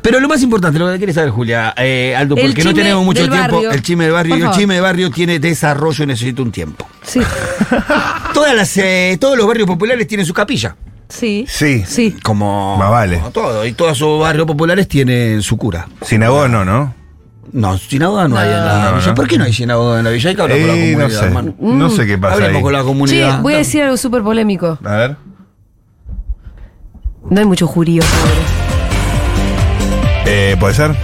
Pero 0.00 0.18
lo 0.20 0.28
más 0.28 0.42
importante, 0.42 0.78
lo 0.78 0.90
que 0.90 0.96
quiere 0.98 1.12
saber 1.12 1.30
Julia, 1.30 1.74
eh, 1.76 2.14
Aldo, 2.16 2.36
El 2.36 2.46
porque 2.48 2.64
no 2.64 2.72
tenemos 2.74 3.04
mucho 3.04 3.28
tiempo, 3.28 3.38
barrio. 3.56 3.70
el 3.72 3.82
chisme 3.82 4.04
del 4.04 4.12
barrio, 4.14 4.34
y 4.34 4.38
el 4.38 4.44
favor. 4.44 4.56
chisme 4.58 4.74
del 4.74 4.82
barrio 4.82 5.10
tiene 5.10 5.38
desarrollo 5.38 6.04
y 6.04 6.06
necesita 6.06 6.40
un 6.42 6.52
tiempo. 6.52 6.88
Sí. 7.02 7.20
Todas 8.34 8.54
las, 8.54 8.76
eh, 8.78 9.16
todos 9.20 9.36
los 9.36 9.46
barrios 9.46 9.66
populares 9.66 10.06
tienen 10.06 10.24
su 10.26 10.32
capilla. 10.34 10.76
Sí. 11.08 11.46
Sí. 11.48 11.84
Sí. 11.86 12.16
Como, 12.22 12.76
Más 12.76 12.90
vale. 12.90 13.16
como 13.18 13.30
todo. 13.30 13.64
Y 13.66 13.72
todos 13.72 13.96
sus 13.98 14.20
barrios 14.20 14.46
populares 14.46 14.86
tienen 14.88 15.42
su 15.42 15.56
cura. 15.56 15.88
Sinagoga 16.02 16.48
no, 16.48 16.64
¿no? 16.64 16.94
No, 17.50 17.78
sinagoga 17.78 18.28
no, 18.28 18.36
hay 18.36 18.48
en 18.50 18.56
la 18.56 18.90
No, 18.90 18.96
villa. 18.96 19.06
no. 19.08 19.14
¿Por 19.14 19.26
qué 19.26 19.38
no 19.38 19.44
hay 19.44 19.52
sinagoga 19.54 19.98
en 19.98 20.04
la 20.04 20.10
villa? 20.10 20.28
Hay 20.30 20.36
que 20.36 20.42
hablar 20.42 20.58
con 20.58 20.66
la 20.68 20.74
Eh, 20.74 20.76
comunidad, 20.92 21.08
no 21.08 21.10
sé. 21.20 21.24
hermano. 21.26 21.54
No 21.58 21.90
sé 21.90 22.06
qué 22.06 22.18
pasa 22.18 22.34
Hablemos 22.34 22.56
ahí. 22.56 22.62
con 22.62 22.72
la 22.74 22.78
Che, 22.80 22.84
comunidad. 22.84 23.40
voy 23.40 23.54
a 23.54 23.56
decir 23.58 23.82
algo 23.82 23.96
súper 23.96 24.22
polémico. 24.22 24.78
A 24.84 24.96
ver. 24.96 25.16
No 27.30 27.40
hay 27.40 27.46
mucho 27.46 27.66
jurío. 27.66 28.02
Eh, 30.26 30.56
¿Puede 30.60 30.74
ser? 30.74 30.94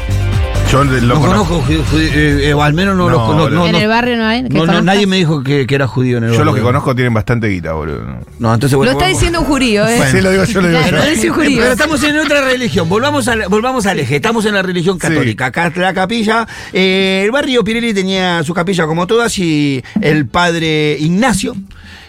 Yo 0.75 0.85
no 0.85 1.21
conozco. 1.21 1.61
conozco, 1.63 1.99
eh, 1.99 2.49
eh, 2.49 2.55
o 2.55 2.63
al 2.63 2.73
menos 2.75 2.97
no, 2.97 3.05
No, 3.05 3.11
los 3.11 3.23
conozco. 3.23 3.51
No, 3.51 3.67
En 3.67 3.75
el 3.75 3.89
barrio 3.89 4.17
no 4.17 4.27
hay. 4.27 4.43
nadie 4.43 5.07
me 5.07 5.17
dijo 5.17 5.43
que, 5.43 5.67
que 5.67 5.75
era 5.75 5.87
judío 5.87 6.19
en 6.19 6.25
el 6.25 6.31
Yo 6.31 6.39
barrio. 6.39 6.45
los 6.47 6.55
que 6.57 6.63
conozco 6.63 6.95
tienen 6.95 7.15
bastante 7.15 7.49
guita, 7.49 7.73
boludo. 7.73 8.03
No, 8.39 8.53
entonces 8.55 8.77
Lo 8.79 8.85
está 8.91 9.07
diciendo 9.07 9.41
un 9.41 9.47
jurío, 9.47 9.87
¿eh? 9.87 9.97
Bueno. 9.97 10.11
Sí, 10.13 10.21
lo 10.21 10.31
digo 10.31 10.45
yo, 10.45 10.61
lo 10.61 10.69
digo 10.69 10.81
yo. 10.83 11.35
Pero 11.37 11.73
estamos 11.73 12.03
en 12.03 12.19
otra 12.19 12.41
religión. 12.45 12.89
Volvamos 12.89 13.29
al, 13.29 13.45
volvamos 13.49 13.87
al 13.87 14.01
eje. 14.01 14.17
Estamos 14.17 14.45
en 14.47 14.55
la 14.55 14.63
religión 14.63 14.97
Sí. 15.01 15.07
católica. 15.09 15.47
Acá 15.47 15.69
está 15.69 15.81
la 15.81 15.95
capilla. 15.95 16.47
Eh, 16.73 17.23
el 17.25 17.31
barrio 17.31 17.63
Pirelli 17.65 17.95
tenía 17.95 18.43
su 18.43 18.53
capilla 18.55 18.87
como 18.87 19.07
todas 19.07 19.39
y 19.39 19.83
el 20.01 20.27
padre 20.27 20.97
Ignacio 20.99 21.55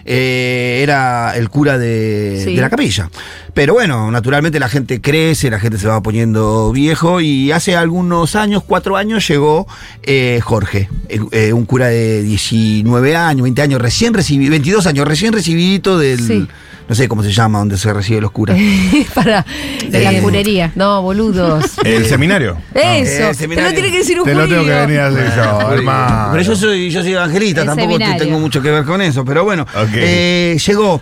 eh, 0.05 0.79
era 0.83 1.35
el 1.35 1.49
cura 1.49 1.77
de, 1.77 2.41
Sí. 2.43 2.55
de 2.55 2.61
la 2.61 2.69
capilla. 2.69 3.09
Pero 3.55 3.73
bueno, 3.73 4.11
naturalmente 4.11 4.59
la 4.59 4.67
gente 4.67 4.99
crece, 4.99 5.49
la 5.49 5.59
gente 5.61 5.77
se 5.77 5.87
va 5.87 6.01
poniendo 6.03 6.73
viejo 6.73 7.21
y 7.21 7.53
hace 7.53 7.77
algunos 7.77 8.35
años, 8.35 8.61
cuatro 8.67 8.97
años, 8.97 9.25
llegó 9.27 9.65
eh, 10.03 10.41
Jorge, 10.43 10.89
eh, 11.07 11.19
eh, 11.31 11.53
un 11.53 11.65
cura 11.65 11.87
de 11.87 12.21
19 12.21 13.15
años, 13.15 13.43
20 13.43 13.61
años, 13.61 13.81
recién 13.81 14.13
recibido, 14.13 14.51
22 14.51 14.85
años, 14.87 15.07
recién 15.07 15.31
recibidito 15.31 15.97
del... 15.97 16.19
Sí. 16.19 16.47
No 16.87 16.93
sé 16.93 17.07
cómo 17.07 17.23
se 17.23 17.31
llama, 17.31 17.57
donde 17.59 17.77
se 17.79 17.91
reciben 17.91 18.21
los 18.21 18.29
curas. 18.31 18.59
Para. 19.15 19.43
De 19.89 20.03
la 20.03 20.21
curería. 20.21 20.71
No, 20.75 21.01
boludos. 21.01 21.71
¿El 21.83 22.05
seminario? 22.05 22.57
Eso. 22.75 23.29
Te 23.29 23.33
seminario. 23.33 23.71
lo 23.71 23.73
tiene 23.73 23.91
que 23.91 23.97
decir 23.97 24.19
un 24.19 24.25
Te 24.25 24.35
lo 24.35 24.47
tengo 24.47 24.65
que 24.65 24.69
venir 24.69 24.99
a 24.99 25.09
decir 25.09 25.33
yo, 25.35 25.73
hermano. 25.73 26.29
Pero 26.33 26.43
yo 26.43 26.55
soy, 26.55 26.91
yo 26.91 27.01
soy 27.01 27.13
evangelista, 27.13 27.61
El 27.61 27.67
tampoco 27.67 27.87
te- 27.87 27.93
seminario. 27.95 28.23
tengo 28.23 28.39
mucho 28.39 28.61
que 28.61 28.69
ver 28.69 28.83
con 28.85 29.01
eso. 29.01 29.25
Pero 29.25 29.43
bueno, 29.43 29.65
eh, 29.95 30.59
llegó. 30.63 31.01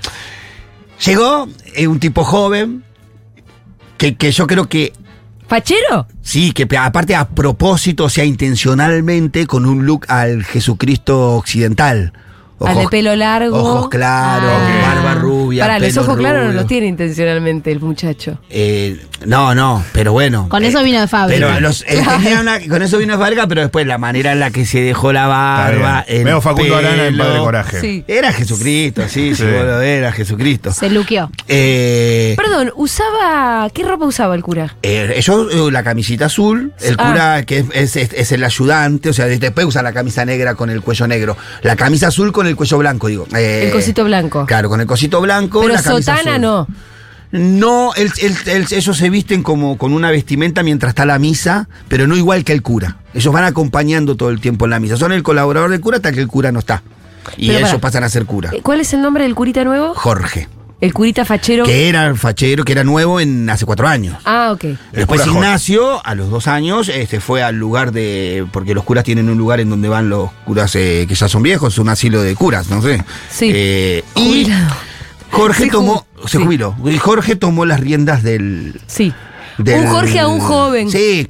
Llegó 1.05 1.47
eh, 1.75 1.87
un 1.87 1.99
tipo 1.99 2.23
joven 2.23 2.83
que, 3.97 4.15
que 4.15 4.31
yo 4.31 4.47
creo 4.47 4.69
que 4.69 4.93
¿Fachero? 5.47 6.07
sí, 6.21 6.51
que 6.51 6.67
aparte 6.77 7.15
a 7.15 7.27
propósito, 7.29 8.05
o 8.05 8.09
sea, 8.09 8.25
intencionalmente, 8.25 9.45
con 9.45 9.65
un 9.65 9.85
look 9.85 10.05
al 10.07 10.43
Jesucristo 10.43 11.31
occidental. 11.35 12.13
Al 12.69 12.77
de 12.77 12.87
pelo 12.87 13.15
largo. 13.15 13.57
Ojos 13.57 13.89
claros, 13.89 14.49
Ah. 14.51 14.93
barba 14.95 15.15
rubia. 15.15 15.63
Pará, 15.65 15.79
los 15.79 15.89
pelo 15.89 16.01
ojos 16.01 16.17
claros 16.17 16.45
no 16.47 16.53
los 16.53 16.67
tiene 16.67 16.87
intencionalmente 16.87 17.71
el 17.71 17.79
muchacho. 17.79 18.37
Eh, 18.49 18.99
no, 19.25 19.53
no, 19.55 19.83
pero 19.93 20.11
bueno. 20.11 20.47
Con 20.49 20.63
eh, 20.63 20.67
eso 20.67 20.83
vino 20.83 20.99
de 21.01 21.07
fábrica. 21.07 21.47
Pero 21.47 21.59
los, 21.59 21.81
eh, 21.83 22.01
tenía 22.21 22.41
una- 22.41 22.59
con 22.67 22.81
eso 22.81 22.97
vino 22.97 23.13
de 23.13 23.19
fábrica, 23.19 23.47
pero 23.47 23.61
después 23.61 23.85
la 23.87 23.97
manera 23.97 24.31
en 24.31 24.39
la 24.39 24.51
que 24.51 24.65
se 24.65 24.81
dejó 24.81 25.13
la 25.13 25.27
barba. 25.27 26.03
El 26.07 26.23
Veo 26.25 26.41
Facundo 26.41 26.77
Arana 26.77 27.07
en 27.07 27.13
pelo. 27.17 27.23
Padre 27.25 27.39
Coraje. 27.39 27.81
Sí. 27.81 28.03
Era 28.07 28.31
Jesucristo, 28.33 29.03
sí, 29.07 29.35
sí, 29.35 29.35
Sí. 29.35 29.43
boludo, 29.43 29.81
era 29.81 30.11
Jesucristo. 30.11 30.71
Se 30.73 30.89
luqueó. 30.89 31.29
Eh, 31.47 32.33
Perdón, 32.37 32.71
usaba. 32.75 33.69
¿Qué 33.73 33.83
ropa 33.83 34.05
usaba 34.05 34.35
el 34.35 34.43
cura? 34.43 34.75
eh, 34.83 35.19
yo, 35.21 35.49
eh, 35.49 35.71
la 35.71 35.83
camisita 35.83 36.25
azul, 36.25 36.73
el 36.81 36.95
Ah. 36.97 37.07
cura 37.07 37.43
que 37.45 37.59
es, 37.59 37.65
es- 37.73 37.95
es- 37.95 38.13
es 38.13 38.31
el 38.31 38.43
ayudante, 38.43 39.09
o 39.09 39.13
sea, 39.13 39.25
después 39.25 39.65
usa 39.65 39.81
la 39.81 39.93
camisa 39.93 40.25
negra 40.25 40.55
con 40.55 40.69
el 40.69 40.81
cuello 40.81 41.07
negro. 41.07 41.37
La 41.61 41.75
camisa 41.75 42.07
azul 42.07 42.31
con 42.31 42.47
el 42.47 42.52
cuello 42.55 42.77
blanco, 42.77 43.07
digo. 43.07 43.27
Eh, 43.35 43.63
El 43.67 43.71
cosito 43.71 44.03
blanco. 44.03 44.45
Claro, 44.45 44.69
con 44.69 44.81
el 44.81 44.87
cosito 44.87 45.19
blanco. 45.21 45.61
Pero 45.61 45.73
la 45.73 45.81
sotana 45.81 46.37
no. 46.37 46.67
No, 47.31 47.93
el- 47.95 48.11
el- 48.21 48.37
el- 48.47 48.67
ellos 48.71 48.95
se 48.95 49.09
visten 49.09 49.41
como 49.41 49.77
con 49.79 49.91
una 49.93 50.11
vestimenta 50.11 50.61
mientras 50.61 50.91
está 50.91 51.03
la 51.05 51.17
misa, 51.17 51.67
pero 51.87 52.05
no 52.05 52.15
igual 52.15 52.43
que 52.43 52.53
el 52.53 52.61
cura. 52.61 52.97
Ellos 53.15 53.33
van 53.33 53.43
acompañando 53.43 54.15
todo 54.15 54.29
el 54.29 54.39
tiempo 54.39 54.65
en 54.65 54.71
la 54.71 54.79
misa. 54.79 54.97
Son 54.97 55.11
el 55.11 55.23
colaborador 55.23 55.71
del 55.71 55.81
cura 55.81 55.97
hasta 55.97 56.11
que 56.11 56.19
el 56.19 56.27
cura 56.27 56.51
no 56.51 56.59
está. 56.59 56.83
Y 57.37 57.47
Pero 57.47 57.65
ellos 57.67 57.79
pasan 57.79 58.03
a 58.03 58.09
ser 58.09 58.25
cura. 58.25 58.51
Eh, 58.53 58.61
¿Cuál 58.61 58.81
es 58.81 58.93
el 58.93 59.01
nombre 59.01 59.23
del 59.23 59.33
curita 59.33 59.63
nuevo? 59.63 59.93
Jorge, 59.95 60.47
El 60.83 60.93
curita 60.93 61.23
fachero. 61.23 61.63
que 61.63 61.87
era 61.87 62.05
el 62.07 62.17
fachero, 62.17 62.65
que 62.65 62.73
era 62.73 62.83
nuevo 62.83 63.19
en 63.21 63.49
hace 63.49 63.65
cuatro 63.65 63.87
años. 63.87 64.17
Ah, 64.25 64.51
ok. 64.53 64.65
Después. 64.91 65.25
Ignacio, 65.25 66.05
a 66.05 66.13
los 66.13 66.29
dos 66.29 66.47
años, 66.47 66.89
este, 66.89 67.19
fue 67.21 67.41
al 67.41 67.55
lugar 67.55 67.91
de. 67.93 68.45
Porque 68.51 68.73
los 68.73 68.83
curas 68.83 69.03
tienen 69.05 69.29
un 69.29 69.37
lugar 69.37 69.59
en 69.61 69.69
donde 69.69 69.87
van 69.87 70.09
los 70.09 70.29
curas 70.45 70.75
eh, 70.75 71.05
que 71.07 71.15
ya 71.15 71.29
son 71.29 71.41
viejos, 71.41 71.77
un 71.77 71.87
asilo 71.89 72.21
de 72.21 72.35
curas, 72.35 72.67
no 72.69 72.81
sé. 72.81 73.03
Sí. 73.31 73.49
Eh, 73.53 74.03
y. 74.15 74.47
Jorge 75.31 75.63
Se 75.65 75.69
tomó. 75.71 76.05
ju- 76.17 76.27
Se 76.29 76.37
sí. 76.37 76.43
jubiló. 76.43 76.75
Y 76.85 76.97
Jorge 76.97 77.35
tomó 77.35 77.65
las 77.65 77.79
riendas 77.79 78.21
del, 78.21 78.79
Sí. 78.87 79.13
del- 79.57 79.81
Un 79.81 79.87
Jorge 79.87 80.19
a 80.19 80.27
un 80.27 80.39
joven. 80.41 80.91
Sí. 80.91 81.25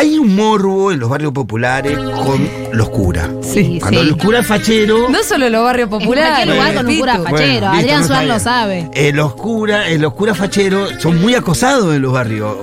Hay 0.00 0.16
un 0.16 0.36
morbo 0.36 0.92
en 0.92 1.00
los 1.00 1.10
barrios 1.10 1.32
populares 1.32 1.98
con 1.98 2.48
los 2.72 2.88
curas. 2.88 3.28
Sí. 3.42 3.78
Cuando 3.80 4.00
el 4.00 4.16
cura 4.16 4.38
es 4.38 4.46
fachero. 4.46 5.08
No 5.08 5.24
solo 5.24 5.48
los 5.50 5.64
barrios 5.64 5.86
En 5.90 5.98
populares. 5.98 6.30
cualquier 6.46 6.56
lugar 6.56 6.74
con 6.76 6.86
un 6.86 6.98
cura 7.00 7.12
fachero. 7.18 7.30
Bueno, 7.32 7.50
listo, 7.52 7.68
Adrián 7.78 8.00
no 8.02 8.06
Suárez 8.06 8.28
lo 8.28 8.38
sabe. 8.38 8.90
eh, 8.94 9.12
los 9.12 9.34
curas, 9.34 9.88
eh, 9.88 9.98
los 9.98 10.14
curas 10.14 10.38
facheros 10.38 10.92
son 11.00 11.20
muy 11.20 11.34
acosados 11.34 11.96
en 11.96 12.02
los 12.02 12.12
barrios. 12.12 12.54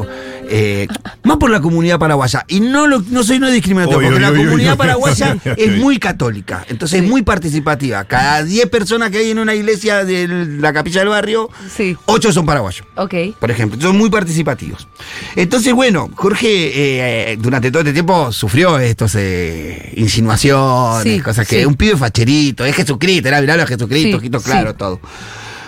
Eh, 0.50 0.88
más 1.24 1.38
por 1.38 1.50
la 1.50 1.60
comunidad 1.62 2.00
paraguaya. 2.00 2.44
Y 2.48 2.60
no 2.60 2.88
lo, 2.88 3.02
no 3.10 3.24
soy 3.24 3.40
no 3.40 3.50
discriminatorio, 3.50 4.10
porque 4.10 4.20
la 4.22 4.30
comunidad 4.34 4.78
paraguaya 4.78 5.38
es 5.58 5.70
uy. 5.70 5.80
muy 5.80 5.98
católica. 6.00 6.66
Entonces 6.70 7.02
es 7.02 7.08
muy 7.10 7.22
participativa. 7.24 8.04
Cada 8.06 8.44
10 8.44 8.70
personas 8.70 9.10
que 9.12 9.18
hay 9.20 9.32
en 9.32 9.40
una 9.40 9.54
iglesia 9.56 10.04
de 10.06 10.28
la 10.28 10.74
capilla 10.74 11.00
del 11.02 11.10
barrio, 11.10 11.50
Sí. 11.76 11.96
8 12.06 12.32
son 12.32 12.46
paraguayos. 12.46 12.86
Ok. 12.96 13.14
por 13.40 13.52
ejemplo, 13.52 13.80
son 13.82 13.98
muy 13.98 14.10
participativos. 14.10 14.88
Entonces, 15.36 15.74
bueno, 15.74 16.10
Jorge 16.16 17.32
eh, 17.32 17.38
durante 17.40 17.70
todo 17.72 17.82
este 17.82 17.94
tiempo 17.94 18.32
sufrió 18.32 18.80
estos 18.80 19.16
eh, 19.16 19.94
insinuaciones, 19.96 21.04
Sí, 21.04 21.20
cosas 21.22 21.48
que 21.48 21.60
sí. 21.60 21.66
un 21.66 21.76
pibe 21.76 21.98
facherito, 21.98 22.66
es 22.66 22.76
Jesucristo, 22.76 23.28
era 23.28 23.42
viral 23.42 23.60
a 23.62 23.68
Jesucristo, 23.68 24.10
Sí, 24.10 24.14
ojito 24.16 24.40
sí. 24.40 24.46
claro, 24.46 24.74
todo. 24.76 25.00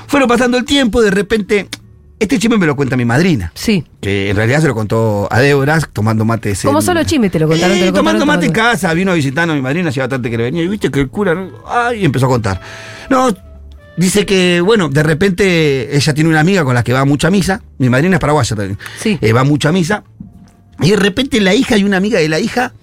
Fueron 0.07 0.29
pasando 0.29 0.57
el 0.57 0.65
tiempo, 0.65 1.01
de 1.01 1.11
repente, 1.11 1.67
este 2.19 2.39
chisme 2.39 2.57
me 2.57 2.65
lo 2.65 2.75
cuenta 2.75 2.97
mi 2.97 3.05
madrina, 3.05 3.51
Sí. 3.55 3.83
que 4.01 4.29
en 4.29 4.35
realidad 4.35 4.61
se 4.61 4.67
lo 4.67 4.73
contó 4.75 5.27
a 5.31 5.39
Débora 5.39 5.79
tomando 5.93 6.25
mates. 6.25 6.61
Como 6.63 6.79
en- 6.79 6.85
solo 6.85 7.03
chisme 7.03 7.29
te 7.29 7.39
lo 7.39 7.47
contaron, 7.47 7.75
Eh, 7.77 7.79
te 7.81 7.85
lo 7.87 7.93
tomando 7.93 8.19
contaron 8.21 8.27
mate 8.41 8.45
en 8.47 8.51
casa, 8.53 8.93
vino 8.93 9.11
a 9.11 9.15
visitarnos 9.15 9.53
a 9.53 9.55
mi 9.55 9.61
madrina, 9.61 9.89
hacía 9.89 10.03
bastante 10.03 10.29
que 10.29 10.37
le 10.37 10.43
venía, 10.45 10.63
y 10.63 10.67
viste 10.67 10.89
que 10.89 10.99
el 11.01 11.09
cura, 11.09 11.35
¿no? 11.35 11.49
ay, 11.67 12.01
y 12.01 12.05
empezó 12.05 12.25
a 12.25 12.29
contar. 12.29 12.59
No, 13.09 13.29
dice 13.97 14.25
que, 14.25 14.61
bueno, 14.61 14.89
de 14.89 15.03
repente 15.03 15.95
ella 15.95 16.13
tiene 16.13 16.29
una 16.29 16.39
amiga 16.39 16.63
con 16.63 16.73
la 16.75 16.83
que 16.83 16.93
va 16.93 17.01
a 17.01 17.05
mucha 17.05 17.29
misa. 17.29 17.61
Mi 17.77 17.89
madrina 17.89 18.15
es 18.15 18.19
paraguaya 18.19 18.55
también. 18.55 18.77
Sí. 18.99 19.17
Eh, 19.21 19.33
va 19.33 19.41
a 19.41 19.43
mucha 19.43 19.71
misa. 19.71 20.03
Y 20.81 20.91
de 20.91 20.95
repente 20.97 21.39
la 21.41 21.53
hija 21.55 21.77
y 21.77 21.83
una 21.83 21.97
amiga 21.97 22.19
de 22.19 22.29
la 22.29 22.39
hija 22.39 22.73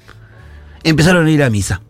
empezaron 0.82 1.26
a 1.26 1.30
ir 1.30 1.42
a 1.42 1.50
misa. 1.50 1.80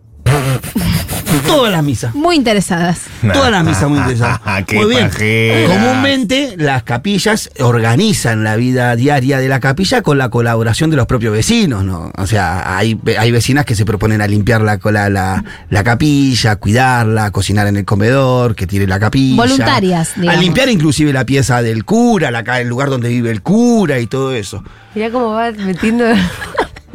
Todas 1.47 1.73
las 1.73 1.83
misas. 1.83 2.15
Muy 2.15 2.37
interesadas. 2.37 3.01
Todas 3.33 3.51
las 3.51 3.65
misas 3.65 3.89
muy 3.89 3.99
interesadas. 3.99 4.41
Qué 4.67 4.77
Muy 4.77 4.87
bien. 4.87 5.09
pajeras. 5.11 5.71
Comúnmente 5.79 6.55
las 6.57 6.83
capillas 6.85 7.51
organizan 7.61 8.45
la 8.45 8.57
vida 8.57 8.95
diaria 8.97 9.39
de 9.39 9.49
la 9.49 9.61
capilla 9.61 10.03
con 10.03 10.19
la 10.19 10.29
colaboración 10.31 10.91
de 10.91 10.97
los 10.97 11.07
propios 11.07 11.33
vecinos, 11.33 11.85
¿no? 11.85 12.13
O 12.17 12.27
sea, 12.27 12.77
hay, 12.77 12.99
hay 13.19 13.31
vecinas 13.31 13.65
que 13.65 13.75
se 13.75 13.85
proponen 13.85 14.21
a 14.21 14.27
limpiar 14.27 14.61
la, 14.63 14.79
la, 14.83 15.09
la, 15.11 15.45
la 15.71 15.85
capilla, 15.85 16.57
cuidarla, 16.57 17.31
cocinar 17.31 17.67
en 17.67 17.77
el 17.77 17.85
comedor, 17.85 18.55
que 18.55 18.67
tire 18.67 18.87
la 18.87 18.99
capilla. 19.01 19.37
Voluntarias, 19.37 20.17
A 20.17 20.21
digamos. 20.21 20.43
limpiar 20.43 20.69
inclusive 20.69 21.13
la 21.13 21.25
pieza 21.25 21.63
del 21.63 21.85
cura, 21.85 22.31
la, 22.31 22.41
el 22.61 22.69
lugar 22.69 22.91
donde 22.91 23.09
vive 23.09 23.31
el 23.31 23.43
cura 23.43 23.99
y 24.01 24.07
todo 24.07 24.33
eso. 24.35 24.63
Mirá 24.95 25.11
cómo 25.11 25.31
va 25.31 25.51
metiendo. 25.51 26.05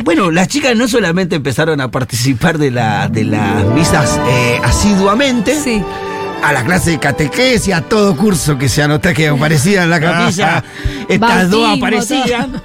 Bueno, 0.04 0.32
las 0.32 0.48
chicas 0.48 0.76
no 0.76 0.88
solamente 0.88 1.36
empezaron 1.36 1.82
a 1.82 1.92
participar 1.92 2.58
de, 2.58 2.72
la, 2.72 3.08
de 3.10 3.26
las 3.26 3.66
misas 3.68 4.20
eh, 4.28 4.60
asiduamente, 4.64 5.56
Sí. 5.62 5.84
a 6.44 6.54
la 6.54 6.64
clase 6.64 6.92
de 6.92 7.00
catequesis, 7.00 7.74
a 7.74 7.82
todo 7.82 8.16
curso 8.16 8.58
que 8.58 8.70
se 8.70 8.82
anotó 8.82 9.14
que 9.14 9.28
aparecía 9.28 9.84
en 9.84 9.90
la 9.90 10.00
capilla, 10.00 10.64
estas 11.10 11.50
dos 11.50 11.78
aparecían. 11.78 12.62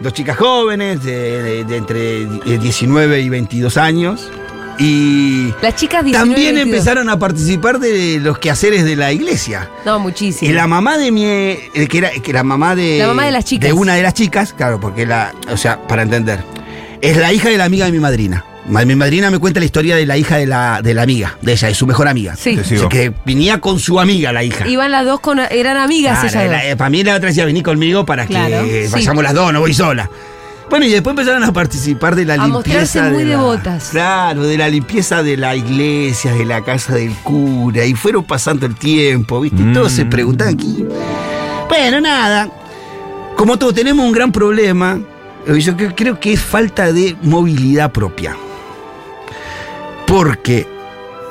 Dos 0.00 0.12
chicas 0.12 0.36
jóvenes, 0.36 1.02
de, 1.04 1.42
de- 1.42 1.64
de 1.64 1.76
entre 1.76 2.26
19 2.58 3.20
y 3.20 3.28
22 3.28 3.76
años. 3.76 4.30
Y 4.78 5.52
Las 5.62 5.76
chicas 5.76 6.04
19 6.04 6.12
también 6.12 6.54
22. 6.54 6.62
empezaron 6.78 7.08
a 7.10 7.18
participar 7.18 7.78
de 7.78 8.18
los 8.20 8.38
quehaceres 8.38 8.84
de 8.84 8.96
la 8.96 9.12
iglesia. 9.12 9.68
No, 9.84 9.98
muchísimo. 9.98 10.50
Y 10.50 10.54
la 10.54 10.66
mamá 10.66 10.98
de 10.98 11.10
mi. 11.12 11.24
eh, 11.24 11.70
que 11.88 11.98
era 11.98 12.10
que 12.10 12.32
la 12.32 12.42
mamá 12.42 12.74
de. 12.74 12.98
La 12.98 13.08
mamá 13.08 13.24
de 13.26 13.32
las 13.32 13.44
chicas. 13.44 13.66
De 13.68 13.72
una 13.72 13.94
de 13.94 14.02
las 14.02 14.14
chicas, 14.14 14.52
claro, 14.52 14.80
porque 14.80 15.06
la. 15.06 15.34
O 15.50 15.56
sea, 15.56 15.80
para 15.86 16.02
entender. 16.02 16.42
Es 17.00 17.16
la 17.16 17.32
hija 17.32 17.48
de 17.48 17.58
la 17.58 17.64
amiga 17.64 17.86
de 17.86 17.92
mi 17.92 17.98
madrina. 17.98 18.44
Ma- 18.68 18.84
Mi 18.84 18.94
madrina 18.94 19.28
me 19.30 19.38
cuenta 19.40 19.58
la 19.58 19.66
historia 19.66 19.96
de 19.96 20.06
la 20.06 20.16
hija 20.16 20.36
de 20.36 20.46
la, 20.46 20.80
de 20.82 20.94
la 20.94 21.02
amiga, 21.02 21.36
de 21.42 21.52
ella, 21.52 21.66
de 21.66 21.74
su 21.74 21.84
mejor 21.84 22.06
amiga. 22.06 22.36
Sí. 22.36 22.56
O 22.56 22.62
sea, 22.64 22.88
que 22.88 23.12
venía 23.26 23.60
con 23.60 23.80
su 23.80 23.98
amiga, 23.98 24.32
la 24.32 24.44
hija. 24.44 24.68
Iban 24.68 24.92
las 24.92 25.04
dos 25.04 25.18
con. 25.18 25.40
Eran 25.40 25.76
amigas 25.76 26.20
Claro, 26.20 26.38
ellas 26.46 26.50
la- 26.62 26.68
dos. 26.68 26.76
para 26.78 26.90
mí 26.90 27.02
la 27.02 27.16
otra 27.16 27.28
decía, 27.28 27.44
vení 27.44 27.62
conmigo 27.62 28.06
para 28.06 28.24
Claro, 28.26 28.64
que 28.64 28.86
sí. 28.86 28.92
vayamos 28.92 29.24
las 29.24 29.34
dos, 29.34 29.52
no 29.52 29.58
voy 29.60 29.74
sola. 29.74 30.08
Bueno, 30.72 30.86
y 30.86 30.88
después 30.88 31.12
empezaron 31.12 31.44
a 31.44 31.52
participar 31.52 32.16
de 32.16 32.24
la 32.24 32.32
A 32.34 32.46
mostrarse 32.48 32.98
limpieza. 32.98 33.10
muy 33.10 33.18
de 33.18 33.24
la- 33.26 33.30
devotas. 33.36 33.88
Claro, 33.90 34.42
de 34.44 34.56
la 34.56 34.68
limpieza 34.70 35.22
de 35.22 35.36
la 35.36 35.54
iglesia, 35.54 36.32
de 36.32 36.46
la 36.46 36.64
casa 36.64 36.94
del 36.94 37.12
cura. 37.16 37.84
Y 37.84 37.92
fueron 37.94 38.24
pasando 38.24 38.64
el 38.64 38.74
tiempo, 38.74 39.38
¿viste? 39.42 39.60
Y 39.62 39.70
todos 39.74 39.92
se 39.92 40.06
preguntaban 40.06 40.54
aquí. 40.54 40.86
Bueno, 41.68 42.00
nada. 42.00 42.48
Como 43.36 43.58
todos 43.58 43.74
tenemos 43.74 44.02
un 44.06 44.12
gran 44.12 44.32
problema, 44.32 44.98
eh, 45.46 45.60
yo 45.60 45.76
creo 45.76 46.18
que 46.18 46.32
es 46.32 46.40
falta 46.40 46.90
de 46.90 47.16
movilidad 47.20 47.92
propia. 47.92 48.34
Porque 50.06 50.66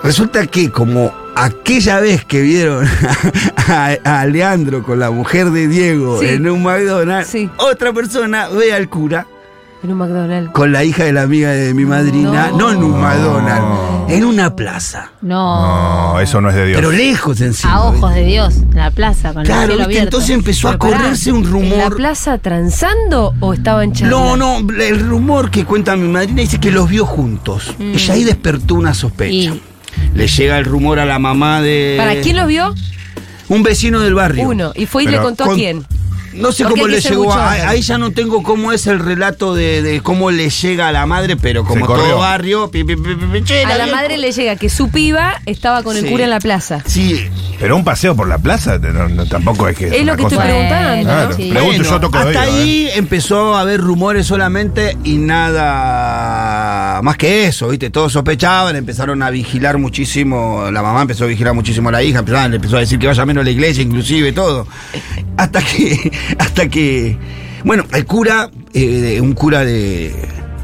resulta 0.03 0.45
que 0.45 0.71
como 0.71 1.11
aquella 1.45 1.99
vez 1.99 2.25
que 2.25 2.41
vieron 2.41 2.87
a, 3.67 3.95
a 4.03 4.25
Leandro 4.25 4.83
con 4.83 4.99
la 4.99 5.11
mujer 5.11 5.51
de 5.51 5.67
Diego 5.67 6.19
Sí. 6.19 6.27
en 6.27 6.49
un 6.49 6.63
McDonald's, 6.63 7.29
Sí. 7.29 7.49
otra 7.57 7.93
persona 7.93 8.47
ve 8.49 8.73
al 8.73 8.89
cura 8.89 9.25
En 9.83 9.91
un 9.91 9.97
McDonald's. 9.97 10.51
con 10.51 10.71
la 10.71 10.83
hija 10.83 11.03
de 11.05 11.13
la 11.13 11.23
amiga 11.23 11.49
de 11.51 11.73
mi 11.73 11.85
madrina, 11.85 12.49
no, 12.51 12.57
No. 12.57 12.71
en 12.71 12.83
un 12.83 13.01
McDonald's, 13.01 14.11
en 14.13 14.25
una 14.25 14.55
plaza. 14.55 15.11
No. 15.21 16.13
No, 16.13 16.19
eso 16.19 16.41
no 16.41 16.49
es 16.49 16.55
de 16.55 16.65
Dios. 16.67 16.77
Pero 16.79 16.91
lejos 16.91 17.39
encima. 17.41 17.73
A 17.73 17.83
ojos 17.85 18.13
de 18.13 18.23
Dios, 18.25 18.55
en 18.57 18.75
la 18.75 18.91
plaza, 18.91 19.31
con 19.33 19.41
el 19.41 19.47
Claro, 19.47 19.61
cielo 19.61 19.77
¿viste? 19.77 19.83
abierto. 19.85 20.03
entonces 20.17 20.29
empezó 20.35 20.67
a 20.69 20.77
pará, 20.77 20.97
correrse 20.97 21.31
un 21.31 21.37
¿En 21.39 21.43
la 21.45 21.49
rumor. 21.51 21.95
plaza 21.95 22.37
transando 22.37 23.33
o 23.39 23.53
estaban 23.53 23.93
charlando? 23.93 24.35
No, 24.37 24.61
no, 24.61 24.73
el 24.83 24.99
rumor 24.99 25.49
que 25.49 25.65
cuenta 25.65 25.95
mi 25.95 26.07
madrina 26.09 26.41
dice 26.41 26.59
que 26.59 26.71
los 26.71 26.89
vio 26.89 27.05
juntos. 27.05 27.73
Mm. 27.79 27.93
Ella 27.93 28.13
ahí 28.13 28.23
despertó 28.25 28.75
una 28.75 28.93
sospecha. 28.93 29.31
Y- 29.55 29.61
Le 30.13 30.27
llega 30.27 30.57
el 30.57 30.65
rumor 30.65 30.99
a 30.99 31.05
la 31.05 31.19
mamá 31.19 31.61
de. 31.61 31.95
¿Para 31.97 32.19
quién 32.21 32.35
los 32.37 32.47
vio? 32.47 32.73
Un 33.49 33.63
vecino 33.63 33.99
del 34.01 34.13
barrio. 34.13 34.47
Uno. 34.47 34.71
¿Y 34.75 34.85
fue 34.85 35.03
y 35.03 35.07
le 35.07 35.19
contó 35.19 35.45
con- 35.45 35.53
a 35.53 35.57
quién? 35.57 35.85
No 36.33 36.51
sé 36.53 36.63
Porque 36.63 36.79
cómo 36.81 36.87
le 36.91 37.01
llegó. 37.01 37.33
A, 37.33 37.51
ahí 37.51 37.81
ya 37.81 37.97
no 37.97 38.11
tengo 38.11 38.41
cómo 38.41 38.71
es 38.71 38.87
el 38.87 38.99
relato 38.99 39.53
de, 39.53 39.81
de 39.81 39.99
cómo 40.01 40.31
le 40.31 40.49
llega 40.49 40.87
a 40.87 40.91
la 40.93 41.05
madre, 41.05 41.35
pero 41.35 41.65
como 41.65 41.85
todo 41.85 42.19
barrio. 42.19 42.71
pi, 42.71 42.85
pi, 42.85 42.95
pi, 42.95 43.15
pi, 43.15 43.25
pi, 43.25 43.43
che, 43.43 43.65
A 43.65 43.77
la 43.77 43.87
madre 43.87 44.17
le 44.17 44.31
llega 44.31 44.55
que 44.55 44.69
su 44.69 44.89
piba 44.89 45.41
estaba 45.45 45.83
con 45.83 45.97
el 45.97 46.03
Sí. 46.05 46.09
cura 46.09 46.23
en 46.23 46.29
la 46.29 46.39
plaza. 46.39 46.83
Sí, 46.85 47.27
Pero 47.59 47.75
un 47.75 47.83
paseo 47.83 48.15
por 48.15 48.27
la 48.27 48.37
plaza 48.39 48.77
no- 48.79 49.07
no- 49.09 49.25
tampoco 49.25 49.67
es 49.67 49.77
que. 49.77 49.87
Es 49.87 49.97
lo 50.05 50.13
una 50.13 50.15
que 50.15 50.21
estoy 50.23 50.37
cosa- 50.37 50.47
preguntando, 50.49 51.03
Claro, 51.03 51.29
¿no? 51.29 51.35
Sí. 51.35 51.49
Pregunto, 51.51 51.77
Bueno, 51.77 51.83
yo 51.83 51.99
toco 51.99 52.17
de 52.17 52.23
hasta 52.37 52.41
oído, 52.49 52.61
ahí 52.63 52.85
¿eh? 52.87 52.91
empezó 52.95 53.55
a 53.55 53.61
haber 53.61 53.81
rumores 53.81 54.25
solamente 54.25 54.97
y 55.03 55.17
nada 55.17 57.01
más 57.03 57.17
que 57.17 57.45
eso, 57.47 57.67
¿viste? 57.69 57.89
Todos 57.89 58.13
sospechaban, 58.13 58.75
empezaron 58.75 59.21
a 59.23 59.29
vigilar 59.29 59.77
muchísimo, 59.77 60.69
la 60.71 60.81
mamá 60.81 61.01
empezó 61.01 61.25
a 61.25 61.27
vigilar 61.27 61.53
muchísimo 61.53 61.89
a 61.89 61.91
la 61.91 62.03
hija, 62.03 62.19
empezaron, 62.19 62.51
le 62.51 62.55
empezó 62.57 62.77
a 62.77 62.79
decir 62.79 62.99
que 62.99 63.07
vaya 63.07 63.25
menos 63.25 63.41
a 63.41 63.45
la 63.45 63.51
iglesia, 63.51 63.83
inclusive 63.83 64.31
todo. 64.31 64.67
Hasta 65.37 65.61
que, 65.61 66.10
hasta 66.37 66.69
que, 66.69 67.17
bueno, 67.63 67.85
el 67.93 68.05
cura, 68.05 68.49
eh, 68.73 69.19
un 69.21 69.33
cura 69.33 69.63
de, 69.65 70.13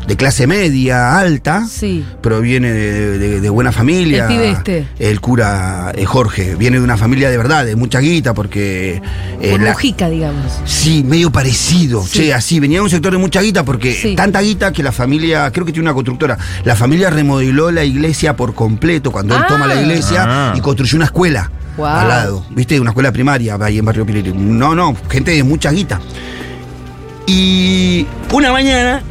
de 0.07 0.15
clase 0.15 0.47
media, 0.47 1.19
alta, 1.19 1.67
Sí. 1.67 2.05
proviene 2.21 2.71
de, 2.71 3.17
de- 3.19 3.41
de 3.41 3.49
buena 3.49 3.71
familia. 3.73 4.23
El 4.23 4.27
pibe 4.29 4.49
este. 4.51 4.87
El 4.99 5.19
cura 5.19 5.91
eh, 5.95 6.05
Jorge, 6.05 6.55
viene 6.55 6.77
de 6.77 6.83
una 6.83 6.95
familia 6.97 7.29
de 7.29 7.37
verdad, 7.37 7.65
de 7.65 7.75
mucha 7.75 7.99
guita, 7.99 8.33
porque... 8.33 9.01
eh, 9.41 9.51
Por 9.51 9.61
la- 9.61 9.71
Mujica, 9.71 10.09
digamos. 10.09 10.59
Sí, 10.63 11.03
medio 11.03 11.29
parecido. 11.31 12.03
Sí. 12.05 12.19
Che, 12.19 12.33
así, 12.33 12.59
venía 12.61 12.77
de 12.77 12.83
un 12.85 12.89
sector 12.89 13.11
de 13.11 13.17
mucha 13.17 13.41
guita 13.41 13.65
porque 13.65 13.93
Sí. 13.93 14.15
tanta 14.15 14.39
guita 14.41 14.71
que 14.71 14.81
la 14.81 14.93
familia, 14.93 15.51
creo 15.51 15.65
que 15.65 15.73
tiene 15.73 15.87
una 15.89 15.93
constructora, 15.93 16.37
la 16.63 16.75
familia 16.77 17.09
remodeló 17.09 17.69
la 17.71 17.83
iglesia 17.83 18.35
por 18.37 18.53
completo 18.53 19.11
cuando 19.11 19.35
él 19.35 19.41
Ah. 19.43 19.47
toma 19.47 19.67
la 19.67 19.81
iglesia 19.81 20.25
Ah. 20.25 20.53
y 20.55 20.61
construyó 20.61 20.95
una 20.95 21.05
escuela 21.05 21.51
Guau. 21.75 21.99
al 21.99 22.07
lado. 22.07 22.45
¿Viste? 22.51 22.79
Una 22.79 22.91
escuela 22.91 23.11
primaria 23.11 23.57
ahí 23.59 23.77
en 23.79 23.83
Barrio 23.85 24.05
Pirelli. 24.05 24.31
No, 24.33 24.73
no, 24.73 24.95
gente 25.09 25.31
de 25.31 25.43
mucha 25.43 25.69
guita. 25.71 25.99
Y 27.25 28.07
una 28.31 28.51
mañana, 28.53 29.01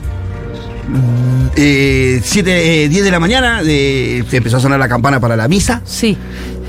eh, 1.56 2.20
siete, 2.24 2.84
eh, 2.84 2.88
10 2.88 3.04
de 3.04 3.10
la 3.10 3.20
mañana, 3.20 3.62
de- 3.62 4.24
se 4.28 4.36
empezó 4.38 4.56
a 4.58 4.60
sonar 4.60 4.78
la 4.78 4.88
campana 4.88 5.20
para 5.20 5.36
la 5.36 5.48
misa. 5.48 5.82
Sí, 5.84 6.16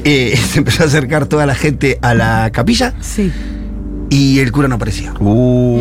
eh, 0.03 0.37
se 0.51 0.59
empezó 0.59 0.83
a 0.83 0.87
acercar 0.87 1.25
toda 1.27 1.45
la 1.45 1.55
gente 1.55 1.97
a 2.01 2.13
la 2.13 2.49
capilla 2.53 2.93
sí. 3.01 3.31
y 4.09 4.39
el 4.39 4.51
cura 4.51 4.67
no 4.67 4.75
aparecía. 4.75 5.13
Uh, 5.19 5.79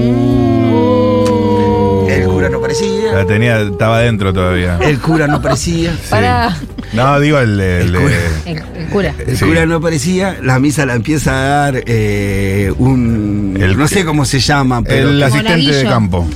El 2.09 2.25
cura 2.25 2.49
no 2.49 2.59
aparecía. 2.59 3.13
la 3.13 3.27
tenía, 3.27 3.61
estaba 3.61 3.99
adentro 3.99 4.33
todavía. 4.33 4.79
El 4.83 4.99
cura 5.01 5.27
no 5.27 5.37
aparecía. 5.37 5.95
Para. 6.11 6.57
No, 6.93 7.21
digo 7.21 7.39
el. 7.39 7.61
el- 7.61 7.95
El 7.95 8.01
cura. 8.01 8.15
El, 8.47 8.57
el 8.57 8.87
cura. 8.91 9.15
El 9.27 9.37
Sí. 9.37 9.45
cura 9.45 9.67
no 9.67 9.77
aparecía. 9.77 10.37
La 10.43 10.59
misa 10.59 10.87
la 10.87 10.95
empieza 10.95 11.33
a 11.33 11.45
dar 11.73 11.83
eh, 11.87 12.73
un. 12.79 13.59
El- 13.61 13.77
no 13.77 13.87
sé 13.89 14.05
cómo 14.05 14.25
se 14.25 14.41
llama, 14.41 14.83
pero. 14.83 15.11
el 15.11 15.23
asistente 15.23 15.73
de 15.73 15.85
campo. 15.85 16.27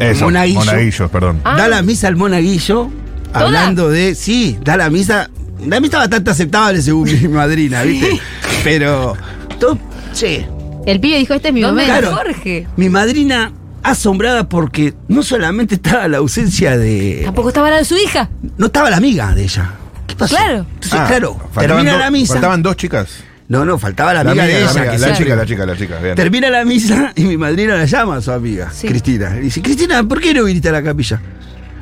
Eso, 0.00 0.24
Monaguillo. 0.24 0.58
monaguillos, 0.60 1.10
perdón. 1.10 1.40
Ah. 1.44 1.56
Da 1.56 1.68
la 1.68 1.82
misa 1.82 2.08
al 2.08 2.16
monaguillo. 2.16 2.90
¿Toda? 3.32 3.44
Hablando 3.46 3.88
de. 3.90 4.14
Sí, 4.14 4.58
da 4.64 4.76
la 4.76 4.90
misa. 4.90 5.30
La 5.66 5.78
misa 5.78 5.98
bastante 5.98 6.30
aceptable 6.30 6.80
según 6.82 7.04
mi 7.04 7.28
madrina, 7.28 7.82
¿viste? 7.82 8.20
Pero. 8.64 9.14
Todo, 9.58 9.78
che, 10.14 10.46
El 10.86 11.00
pibe 11.00 11.18
dijo, 11.18 11.34
este 11.34 11.48
es 11.48 11.54
mi 11.54 11.60
¿Dónde 11.60 11.86
momento. 11.86 12.14
Jorge? 12.16 12.66
mi 12.76 12.88
madrina 12.88 13.52
asombrada 13.82 14.48
porque 14.48 14.94
no 15.08 15.22
solamente 15.22 15.74
estaba 15.76 16.08
la 16.08 16.18
ausencia 16.18 16.76
de. 16.78 17.22
Tampoco 17.24 17.48
estaba 17.48 17.68
la 17.70 17.76
de 17.76 17.84
su 17.84 17.96
hija. 17.96 18.30
No 18.56 18.66
estaba 18.66 18.88
la 18.90 18.96
amiga 18.96 19.34
de 19.34 19.42
ella. 19.44 19.70
¿Qué 20.06 20.16
pasó? 20.16 20.34
Claro. 20.34 20.66
Entonces, 20.74 20.94
Ah, 20.98 21.04
claro, 21.08 21.36
faltaban 21.52 21.84
termina 21.84 21.98
la 21.98 22.10
misa. 22.10 22.32
Faltaban 22.34 22.62
dos 22.62 22.76
chicas. 22.76 23.08
No, 23.50 23.64
no, 23.64 23.80
faltaba 23.80 24.14
la 24.14 24.22
La 24.22 24.30
amiga 24.30 24.44
amiga, 24.44 24.58
de 24.60 24.64
la, 24.64 24.70
ella. 24.70 24.80
amiga, 24.80 24.92
que 24.92 24.98
la 25.00 25.16
chica, 25.16 25.34
la 25.36 25.44
chica, 25.44 25.66
la 25.66 25.76
chica. 25.76 25.98
bien. 25.98 26.14
Termina 26.14 26.48
la 26.50 26.64
misa 26.64 27.12
y 27.16 27.24
mi 27.24 27.36
madrina 27.36 27.74
la 27.74 27.84
llama 27.84 28.18
a 28.18 28.20
su 28.20 28.30
amiga, 28.30 28.70
Sí. 28.72 28.86
Cristina. 28.86 29.36
Y 29.38 29.40
dice, 29.40 29.60
Cristina, 29.60 30.04
¿por 30.04 30.20
qué 30.20 30.32
no 30.32 30.44
viniste 30.44 30.68
a 30.68 30.72
la 30.72 30.84
capilla? 30.84 31.20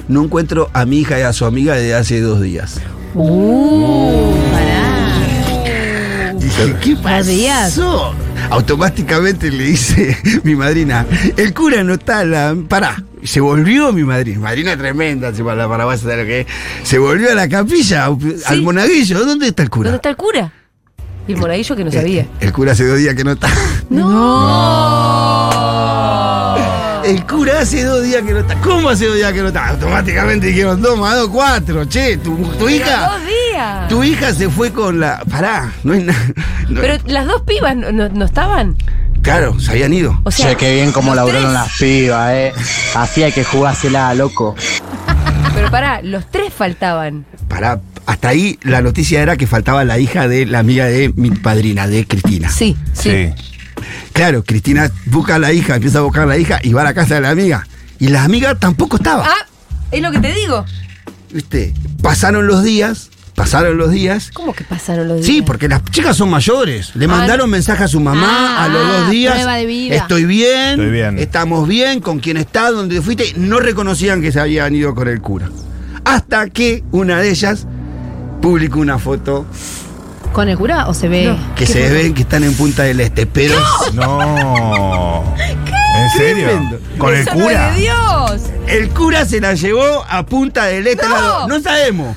No 0.08 0.24
encuentro 0.24 0.70
a 0.72 0.86
mi 0.86 1.00
hija 1.00 1.18
y 1.18 1.22
a 1.22 1.32
su 1.34 1.44
amiga 1.44 1.74
desde 1.74 1.94
hace 1.94 2.22
dos 2.22 2.40
días. 2.40 2.80
Uh, 3.12 4.34
pará. 4.50 6.32
Dije, 6.38 6.74
¿qué 6.82 6.96
pasó? 6.96 8.14
Automáticamente 8.48 9.50
le 9.50 9.64
dice 9.64 10.16
mi 10.44 10.56
madrina, 10.56 11.04
el 11.36 11.52
cura 11.52 11.84
no 11.84 11.92
está, 11.94 12.24
la... 12.24 12.56
pará. 12.66 13.02
Se 13.24 13.40
volvió 13.40 13.92
mi 13.92 14.04
madrina, 14.04 14.40
madrina 14.40 14.74
tremenda, 14.74 15.32
para 15.32 15.84
la 15.84 15.98
sabe 15.98 16.16
lo 16.16 16.24
que 16.24 16.40
es. 16.40 16.46
Se 16.84 16.96
volvió 16.96 17.30
a 17.30 17.34
la 17.34 17.46
capilla, 17.46 18.06
al 18.46 18.62
monaguillo. 18.62 19.22
¿Dónde 19.26 19.48
está 19.48 19.64
el 19.64 19.68
cura? 19.68 19.90
¿Dónde 19.90 19.96
está 19.96 20.08
el 20.08 20.16
cura? 20.16 20.50
Y 21.28 21.32
el 21.32 21.38
monaguillo 21.38 21.76
que 21.76 21.84
no 21.84 21.92
sabía. 21.92 22.26
El 22.40 22.52
cura 22.52 22.72
hace 22.72 22.84
dos 22.86 22.98
días 22.98 23.14
que 23.14 23.22
no 23.24 23.32
está. 23.32 23.48
¡No! 25.38 26.56
El 27.04 27.24
cura 27.26 27.60
hace 27.60 27.84
dos 27.84 28.02
días 28.02 28.22
que 28.22 28.32
no 28.32 28.40
está. 28.40 28.54
¿Cómo 28.60 28.88
hace 28.88 29.06
dos 29.06 29.16
días 29.16 29.32
que 29.32 29.40
no 29.40 29.48
está? 29.48 29.68
Automáticamente 29.68 30.48
dijeron, 30.48 30.80
dos 30.82 30.98
más 30.98 31.14
dos, 31.16 31.28
cuatro. 31.28 31.84
Che, 31.86 32.16
tu, 32.18 32.36
tu 32.58 32.68
hija. 32.68 33.08
dos 33.10 33.20
días. 33.26 33.88
Tu 33.88 34.04
hija 34.04 34.34
se 34.34 34.48
fue 34.50 34.72
con 34.72 35.00
la. 35.00 35.22
Pará, 35.30 35.72
no 35.84 35.92
hay 35.94 36.02
nada. 36.02 36.18
no- 36.68 36.80
Pero 36.80 36.96
las 37.06 37.26
dos 37.26 37.42
pibas 37.42 37.76
no, 37.76 37.92
no- 37.92 38.08
no 38.08 38.24
estaban. 38.24 38.76
Claro, 39.22 39.58
se 39.58 39.70
habían 39.72 39.92
ido. 39.92 40.18
O 40.24 40.30
sea, 40.30 40.50
Che, 40.50 40.56
qué 40.56 40.74
bien 40.76 40.92
cómo 40.92 41.08
los 41.08 41.16
laburaron 41.16 41.50
tres. 41.50 41.54
las 41.54 41.78
pibas, 41.78 42.30
eh. 42.32 42.52
Así 42.94 43.22
hay 43.22 43.32
que 43.32 43.44
jugársela, 43.44 44.12
loco. 44.14 44.54
Pero 45.54 45.70
pará, 45.70 46.00
los 46.02 46.26
tres 46.30 46.52
faltaban. 46.52 47.24
Pará, 47.48 47.80
hasta 48.08 48.28
ahí 48.30 48.58
la 48.62 48.80
noticia 48.80 49.20
era 49.22 49.36
que 49.36 49.46
faltaba 49.46 49.84
la 49.84 49.98
hija 49.98 50.26
de 50.28 50.46
la 50.46 50.60
amiga 50.60 50.86
de 50.86 51.12
mi 51.14 51.30
padrina, 51.30 51.86
de 51.86 52.06
Cristina. 52.06 52.50
Sí, 52.50 52.74
sí. 52.94 53.10
Sí. 53.10 53.28
Claro, 54.12 54.42
Cristina 54.44 54.90
busca 55.06 55.36
a 55.36 55.38
la 55.38 55.52
hija, 55.52 55.76
empieza 55.76 55.98
a 55.98 56.02
buscar 56.02 56.22
a 56.24 56.26
la 56.26 56.38
hija 56.38 56.58
y 56.62 56.72
va 56.72 56.80
a 56.80 56.84
la 56.84 56.94
casa 56.94 57.16
de 57.16 57.20
la 57.20 57.30
amiga. 57.30 57.66
Y 58.00 58.08
la 58.08 58.24
amiga 58.24 58.54
tampoco 58.54 58.96
estaba. 58.96 59.24
Ah, 59.26 59.46
es 59.92 60.00
lo 60.02 60.10
que 60.10 60.18
te 60.20 60.32
digo. 60.34 60.64
¿Viste? 61.32 61.74
Pasaron 62.02 62.46
los 62.46 62.64
días, 62.64 63.10
pasaron 63.34 63.76
los 63.76 63.90
días. 63.90 64.30
¿Cómo 64.32 64.54
que 64.54 64.64
pasaron 64.64 65.06
los 65.06 65.18
días? 65.18 65.26
Sí, 65.26 65.42
porque 65.42 65.68
las 65.68 65.84
chicas 65.90 66.16
son 66.16 66.30
mayores. 66.30 66.96
Le 66.96 67.04
Ah, 67.04 67.08
mandaron 67.08 67.50
mensaje 67.50 67.84
a 67.84 67.88
su 67.88 68.00
mamá 68.00 68.56
Ah, 68.58 68.64
a 68.64 68.68
los 68.68 68.88
dos 68.88 69.10
días. 69.10 69.34
prueba 69.34 69.56
de 69.56 69.66
vida. 69.66 69.96
Estoy 69.96 70.24
bien, 70.24 70.70
Estoy 70.70 70.90
bien. 70.90 71.18
estamos 71.18 71.68
bien, 71.68 72.00
con 72.00 72.18
quién 72.20 72.38
está, 72.38 72.70
dónde 72.70 73.02
fuiste. 73.02 73.34
No 73.36 73.60
reconocían 73.60 74.22
que 74.22 74.32
se 74.32 74.40
habían 74.40 74.74
ido 74.74 74.94
con 74.94 75.08
el 75.08 75.20
cura. 75.20 75.50
Hasta 76.04 76.48
que 76.48 76.82
una 76.90 77.20
de 77.20 77.30
ellas 77.30 77.66
publicó 78.40 78.80
una 78.80 78.98
foto 78.98 79.44
¿Con 80.32 80.48
el 80.48 80.58
cura 80.58 80.88
o 80.88 80.94
se 80.94 81.08
ve? 81.08 81.24
No. 81.24 81.36
que 81.54 81.64
¿Qué 81.64 81.72
se 81.72 81.82
foto? 81.84 81.94
ven 81.94 82.14
que 82.14 82.22
están 82.22 82.44
en 82.44 82.54
Punta 82.54 82.82
del 82.84 83.00
Este. 83.00 83.26
Pero 83.26 83.54
No. 83.94 85.24
¿En 85.36 86.10
serio? 86.16 86.46
Tremendo. 86.48 86.78
¿Con 86.98 87.14
el 87.14 87.20
Eso 87.22 87.34
no 87.34 87.44
cura? 87.44 87.70
de 87.72 87.80
Dios. 87.80 88.42
el 88.68 88.88
cura 88.90 89.24
se 89.24 89.40
la 89.40 89.54
llevó 89.54 90.04
a 90.08 90.24
Punta 90.26 90.66
del 90.66 90.86
Este. 90.86 91.06
No 91.48 91.60
sabemos. 91.60 92.14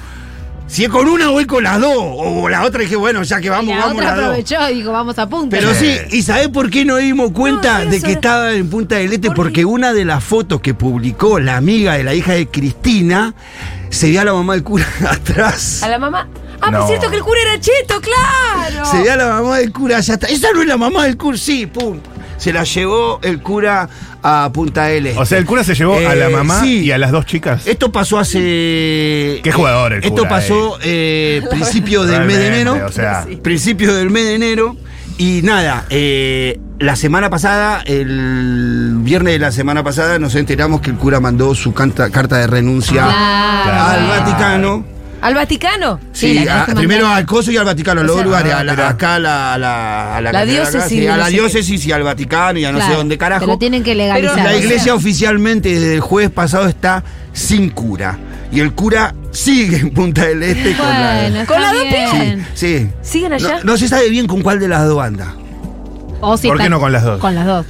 Si 0.71 0.85
es 0.85 0.89
con 0.89 1.05
una 1.09 1.29
o 1.31 1.39
es 1.41 1.47
con 1.47 1.63
las 1.65 1.81
dos. 1.81 1.93
O 1.97 2.47
la 2.47 2.63
otra 2.63 2.79
dije, 2.81 2.95
bueno, 2.95 3.23
ya 3.23 3.41
que 3.41 3.49
vamos, 3.49 3.75
la 3.75 3.81
vamos 3.81 3.95
otra 3.97 4.05
las 4.07 4.15
dos. 4.15 4.25
aprovechó 4.27 4.69
y 4.69 4.75
dijo, 4.75 4.91
vamos 4.93 5.19
a 5.19 5.27
punta. 5.27 5.57
Pero 5.57 5.73
sí, 5.73 5.97
¿y 6.11 6.21
sabés 6.21 6.47
por 6.47 6.69
qué 6.69 6.85
nos 6.85 6.99
dimos 6.99 7.31
cuenta 7.31 7.83
No, 7.83 7.91
de 7.91 8.01
que 8.01 8.13
estaba 8.13 8.53
en 8.53 8.69
Punta 8.69 8.95
del 8.95 9.11
Este? 9.11 9.27
¿Por 9.27 9.35
Porque 9.35 9.65
una 9.65 9.91
de 9.91 10.05
las 10.05 10.23
fotos 10.23 10.61
que 10.61 10.73
publicó 10.73 11.39
la 11.39 11.57
amiga 11.57 11.95
de 11.97 12.05
la 12.05 12.13
hija 12.13 12.31
de 12.33 12.47
Cristina 12.47 13.33
se 13.89 14.11
ve 14.11 14.19
a 14.19 14.23
la 14.23 14.33
mamá 14.33 14.53
del 14.53 14.63
cura 14.63 14.85
atrás. 15.09 15.83
A 15.83 15.89
la 15.89 15.99
mamá. 15.99 16.29
Ah, 16.61 16.71
No. 16.71 16.77
por 16.79 16.87
cierto 16.87 17.09
que 17.09 17.17
el 17.17 17.23
cura 17.23 17.39
era 17.41 17.59
cheto, 17.59 17.99
claro. 17.99 18.85
Se 18.85 19.01
ve 19.01 19.11
a 19.11 19.17
la 19.17 19.27
mamá 19.27 19.57
del 19.57 19.73
cura 19.73 19.97
allá 19.97 20.13
está. 20.13 20.27
Esa 20.27 20.53
no 20.53 20.61
es 20.61 20.67
la 20.69 20.77
mamá 20.77 21.03
del 21.03 21.17
cura, 21.17 21.37
sí, 21.37 21.65
pum. 21.65 21.99
Se 22.41 22.51
la 22.51 22.63
llevó 22.63 23.19
el 23.21 23.39
cura 23.41 23.87
a 24.23 24.49
Punta 24.51 24.85
del 24.85 25.05
Este. 25.07 25.19
O 25.19 25.25
sea, 25.25 25.37
el 25.37 25.45
cura 25.45 25.63
se 25.63 25.75
llevó 25.75 25.95
a 25.95 26.15
la 26.15 26.27
Eh, 26.27 26.29
mamá 26.29 26.61
sí. 26.61 26.79
y 26.85 26.91
a 26.91 26.97
las 26.97 27.11
dos 27.11 27.25
chicas. 27.27 27.67
Esto 27.67 27.91
pasó 27.91 28.17
hace. 28.17 29.39
Qué 29.43 29.51
jugador 29.53 29.93
el 29.93 30.03
Esto 30.03 30.15
cura, 30.23 30.29
pasó 30.29 30.79
eh, 30.83 31.43
principio 31.51 32.03
del 32.03 32.25
mes 32.25 32.37
de 32.37 32.47
enero. 32.47 32.79
o 32.85 32.91
sea. 32.91 33.27
Principio 33.43 33.93
del 33.93 34.09
mes 34.09 34.25
de 34.25 34.35
enero. 34.35 34.75
Y 35.19 35.41
nada, 35.43 35.85
eh, 35.91 36.59
la 36.79 36.95
semana 36.95 37.29
pasada, 37.29 37.83
el 37.85 38.95
viernes 39.01 39.33
de 39.33 39.39
la 39.39 39.51
semana 39.51 39.83
pasada, 39.83 40.17
nos 40.17 40.33
enteramos 40.33 40.81
que 40.81 40.89
el 40.89 40.95
cura 40.97 41.19
mandó 41.19 41.53
su 41.53 41.73
canta- 41.75 42.09
carta 42.09 42.37
de 42.39 42.47
renuncia 42.47 43.03
Claro. 43.03 44.01
al 44.01 44.07
Vaticano. 44.07 44.85
¿Al 45.21 45.35
Vaticano? 45.35 45.99
Sí, 46.13 46.39
la 46.43 46.63
a- 46.63 46.65
primero 46.65 47.07
al 47.07 47.25
Coso 47.27 47.51
y 47.51 47.57
al 47.57 47.65
Vaticano, 47.65 48.01
a 48.01 48.03
los 48.03 48.15
dos 48.15 48.25
lugares. 48.25 48.51
ah, 48.53 48.59
a 48.59 48.63
la- 48.63 48.73
mirá. 48.73 48.89
acá 48.89 49.15
a 49.15 49.19
la, 49.19 49.53
a 49.53 49.57
la, 49.59 50.17
a 50.17 50.21
La 50.21 50.45
diócesis 50.45 50.83
sí, 50.89 51.05
a 51.07 51.11
no 51.11 51.17
la 51.17 51.27
diócesis 51.27 51.85
y 51.85 51.91
al 51.91 52.01
Vaticano 52.03 52.57
y 52.59 52.65
a 52.65 52.71
no 52.71 52.77
Claro, 52.79 52.91
sé 52.93 52.97
dónde 52.97 53.17
carajo. 53.19 53.45
pero 53.45 53.57
tienen 53.59 53.83
que 53.83 53.93
legalizar. 53.93 54.33
Pero 54.33 54.43
la 54.43 54.49
o 54.49 54.53
sea. 54.53 54.65
iglesia 54.65 54.95
oficialmente 54.95 55.69
desde 55.69 55.93
el 55.95 55.99
jueves 56.01 56.31
pasado 56.31 56.67
está 56.67 57.03
sin 57.33 57.69
cura. 57.69 58.17
Y 58.51 58.59
el 58.59 58.73
cura 58.73 59.13
sigue 59.31 59.77
en 59.77 59.91
Punta 59.91 60.25
del 60.25 60.41
Este 60.43 60.75
con 60.75 60.85
la. 60.89 61.19
Bueno, 61.29 61.45
Con 61.45 61.61
las 61.61 61.73
dos 61.73 61.83
bien. 61.83 62.47
Sí. 62.55 62.89
¿Siguen 63.01 63.33
allá? 63.33 63.57
No, 63.59 63.63
no 63.73 63.77
se 63.77 63.87
sabe 63.87 64.09
bien 64.09 64.25
con 64.27 64.41
cuál 64.41 64.59
de 64.59 64.67
las 64.67 64.85
dos 64.87 65.01
anda. 65.01 65.35
O 66.19 66.35
si 66.35 66.47
¿Por 66.47 66.57
qué 66.59 66.67
no 66.69 66.79
con 66.79 66.91
las 66.91 67.03
dos? 67.03 67.19
Con 67.21 67.33
las 67.35 67.45
dos. 67.45 67.65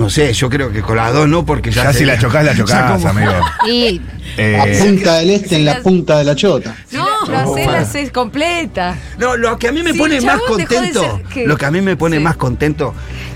No 0.00 0.08
sé, 0.08 0.32
yo 0.32 0.48
creo 0.48 0.72
que 0.72 0.80
con 0.80 0.96
las 0.96 1.12
dos 1.12 1.28
no, 1.28 1.44
porque 1.44 1.70
ya. 1.70 1.84
Ya 1.84 1.92
si 1.92 2.06
la 2.06 2.18
chocás, 2.18 2.42
la 2.42 2.56
chocás, 2.56 3.04
amigo. 3.04 3.32
Y 3.68 4.00
Eh, 4.36 4.78
Punta 4.80 5.16
del 5.18 5.30
Este 5.30 5.56
en 5.56 5.64
la 5.66 5.80
punta 5.82 6.16
de 6.18 6.24
la 6.24 6.34
chota. 6.34 6.74
No, 6.92 7.06
la 7.28 7.44
cena 7.54 7.80
es 8.00 8.10
completa. 8.10 8.96
No, 9.18 9.36
lo 9.36 9.58
que 9.58 9.68
a 9.68 9.72
mí 9.72 9.82
me 9.82 9.92
pone 9.92 10.20
más 10.22 10.40
contento, 10.40 11.20
lo 11.44 11.56
que 11.58 11.66
a 11.66 11.70
mí 11.70 11.80
me 11.82 11.96
pone 11.96 12.16
Sí. 12.16 12.22
más 12.22 12.36
contento, 12.36 12.94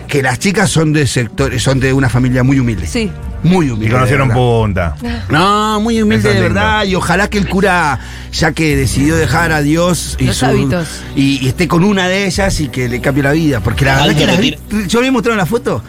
que 0.09 0.23
las 0.23 0.39
chicas 0.39 0.71
son 0.71 0.93
de 0.95 1.07
sectores, 1.07 1.63
son 1.63 1.81
de 1.81 1.93
una 1.93 2.09
familia 2.09 2.43
muy 2.43 2.59
humilde. 2.59 2.87
Sí. 2.87 3.11
Muy 3.43 3.69
humilde. 3.69 3.89
y 3.89 3.91
conocieron 3.91 4.31
punta. 4.31 4.97
No, 5.29 5.79
muy 5.81 6.01
humilde 6.01 6.33
de 6.33 6.41
verdad. 6.41 6.85
Y 6.85 6.95
ojalá 6.95 7.29
que 7.29 7.37
el 7.37 7.47
cura, 7.47 7.99
ya 8.33 8.53
que 8.53 8.75
decidió 8.75 9.17
dejar 9.17 9.53
a 9.53 9.61
Dios 9.61 10.17
y, 10.19 10.25
Los 10.29 10.39
su- 10.39 10.47
hábitos. 10.47 10.89
y, 11.15 11.45
y 11.45 11.49
esté 11.49 11.69
con 11.69 11.85
una 11.85 12.09
de 12.09 12.25
ellas 12.27 12.59
y 12.61 12.69
que 12.69 12.89
le 12.89 13.03
cambie 13.03 13.23
la 13.23 13.33
vida. 13.33 13.61
Porque 13.61 13.85
la 13.85 13.97
verdad 14.07 14.17
que 14.17 14.57
yo 14.89 14.99
había 15.01 15.13
mostrado 15.13 15.37
la 15.37 15.45
foto. 15.45 15.83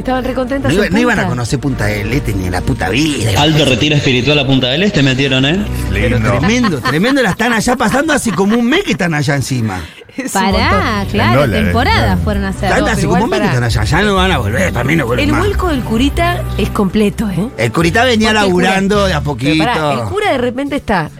Estaban 0.00 0.24
recontentas. 0.24 0.72
No, 0.72 0.78
iba- 0.84 0.90
no 0.90 0.98
iban 0.98 1.18
a 1.20 1.26
conocer 1.26 1.58
Punta 1.60 1.86
del 1.86 2.12
Este 2.12 2.32
ni 2.34 2.46
en 2.46 2.52
la 2.52 2.60
puta 2.62 2.88
vida. 2.88 3.40
Alto 3.40 3.64
retiro 3.64 3.94
espiritual 3.96 4.38
a 4.38 4.46
Punta 4.46 4.68
del 4.68 4.82
Este 4.82 5.02
metieron, 5.02 5.44
¿eh? 5.44 5.64
Pero 5.92 6.18
tremendo, 6.20 6.80
tremendo 6.80 7.22
la 7.22 7.30
están 7.30 7.52
allá 7.52 7.76
pasando 7.76 8.12
hace 8.12 8.32
como 8.32 8.56
un 8.56 8.66
mes 8.66 8.82
que 8.84 8.92
están 8.92 9.14
allá 9.14 9.36
encima. 9.36 9.80
Es 10.16 10.32
pará, 10.32 11.06
claro, 11.10 11.42
dólares, 11.42 11.64
temporada 11.66 12.02
claro. 12.06 12.20
fueron 12.24 12.44
a 12.44 12.48
hacer. 12.48 12.64
Están 12.64 12.84
pero 12.84 12.96
hace 12.96 13.06
como 13.06 13.24
un 13.24 13.30
mes 13.30 13.40
que 13.40 13.46
están 13.46 13.64
allá. 13.64 13.84
Ya 13.84 14.02
no 14.02 14.14
van 14.16 14.32
a 14.32 14.38
volver, 14.38 14.72
para 14.72 14.84
mí 14.84 14.96
no 14.96 15.06
vuelven 15.06 15.24
El 15.28 15.32
más. 15.32 15.40
vuelco 15.46 15.68
del 15.68 15.80
curita 15.82 16.42
es 16.58 16.68
completo, 16.70 17.28
¿eh? 17.30 17.48
El 17.56 17.72
curita 17.72 18.04
venía 18.04 18.28
Porque 18.32 18.40
laburando 18.46 18.94
cura- 18.96 19.06
de 19.06 19.14
a 19.14 19.20
poquito. 19.20 19.64
pará, 19.64 19.92
el 19.94 20.00
cura 20.08 20.32
de 20.32 20.38
repente 20.38 20.76
está 20.76 21.10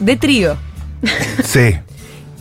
de 0.00 0.16
trío. 0.16 0.56
Sí. 1.44 1.76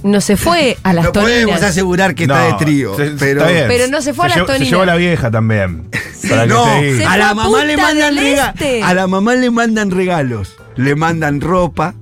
No 0.04 0.22
se 0.22 0.38
fue 0.38 0.78
a 0.84 0.94
las 0.94 1.06
no 1.06 1.12
podemos 1.14 1.52
toninas. 1.56 1.64
asegurar 1.72 2.14
que 2.16 2.24
está 2.24 2.44
de 2.46 2.54
trío. 2.54 2.96
se- 2.96 3.12
pero 3.20 3.42
está 3.42 3.52
bien. 3.52 3.66
Pero 3.68 3.88
no 3.88 4.02
se 4.02 4.14
fue 4.14 4.26
a 4.26 4.28
las 4.30 4.38
llevó- 4.38 4.48
Se 4.48 4.54
toninas. 4.54 4.70
llevó 4.70 4.82
a 4.84 4.86
la 4.86 4.96
vieja 4.96 5.32
también. 5.32 5.90
Para 6.30 6.44
que 6.44 6.48
no. 6.50 6.64
Se 6.66 7.06
a 7.06 7.10
fue 7.10 7.18
la 7.18 7.30
a 7.30 7.34
mamá 7.34 7.66
le 7.66 7.74
Punta 7.74 7.88
mandan 7.88 8.16
del. 8.16 8.26
Este. 8.40 8.84
A 8.84 8.94
la 8.94 9.08
mamá 9.08 9.34
le 9.36 9.50
mandan 9.52 9.92
regalos. 9.92 10.56
Le 10.76 10.96
mandan 10.96 11.42
ropa. 11.42 11.96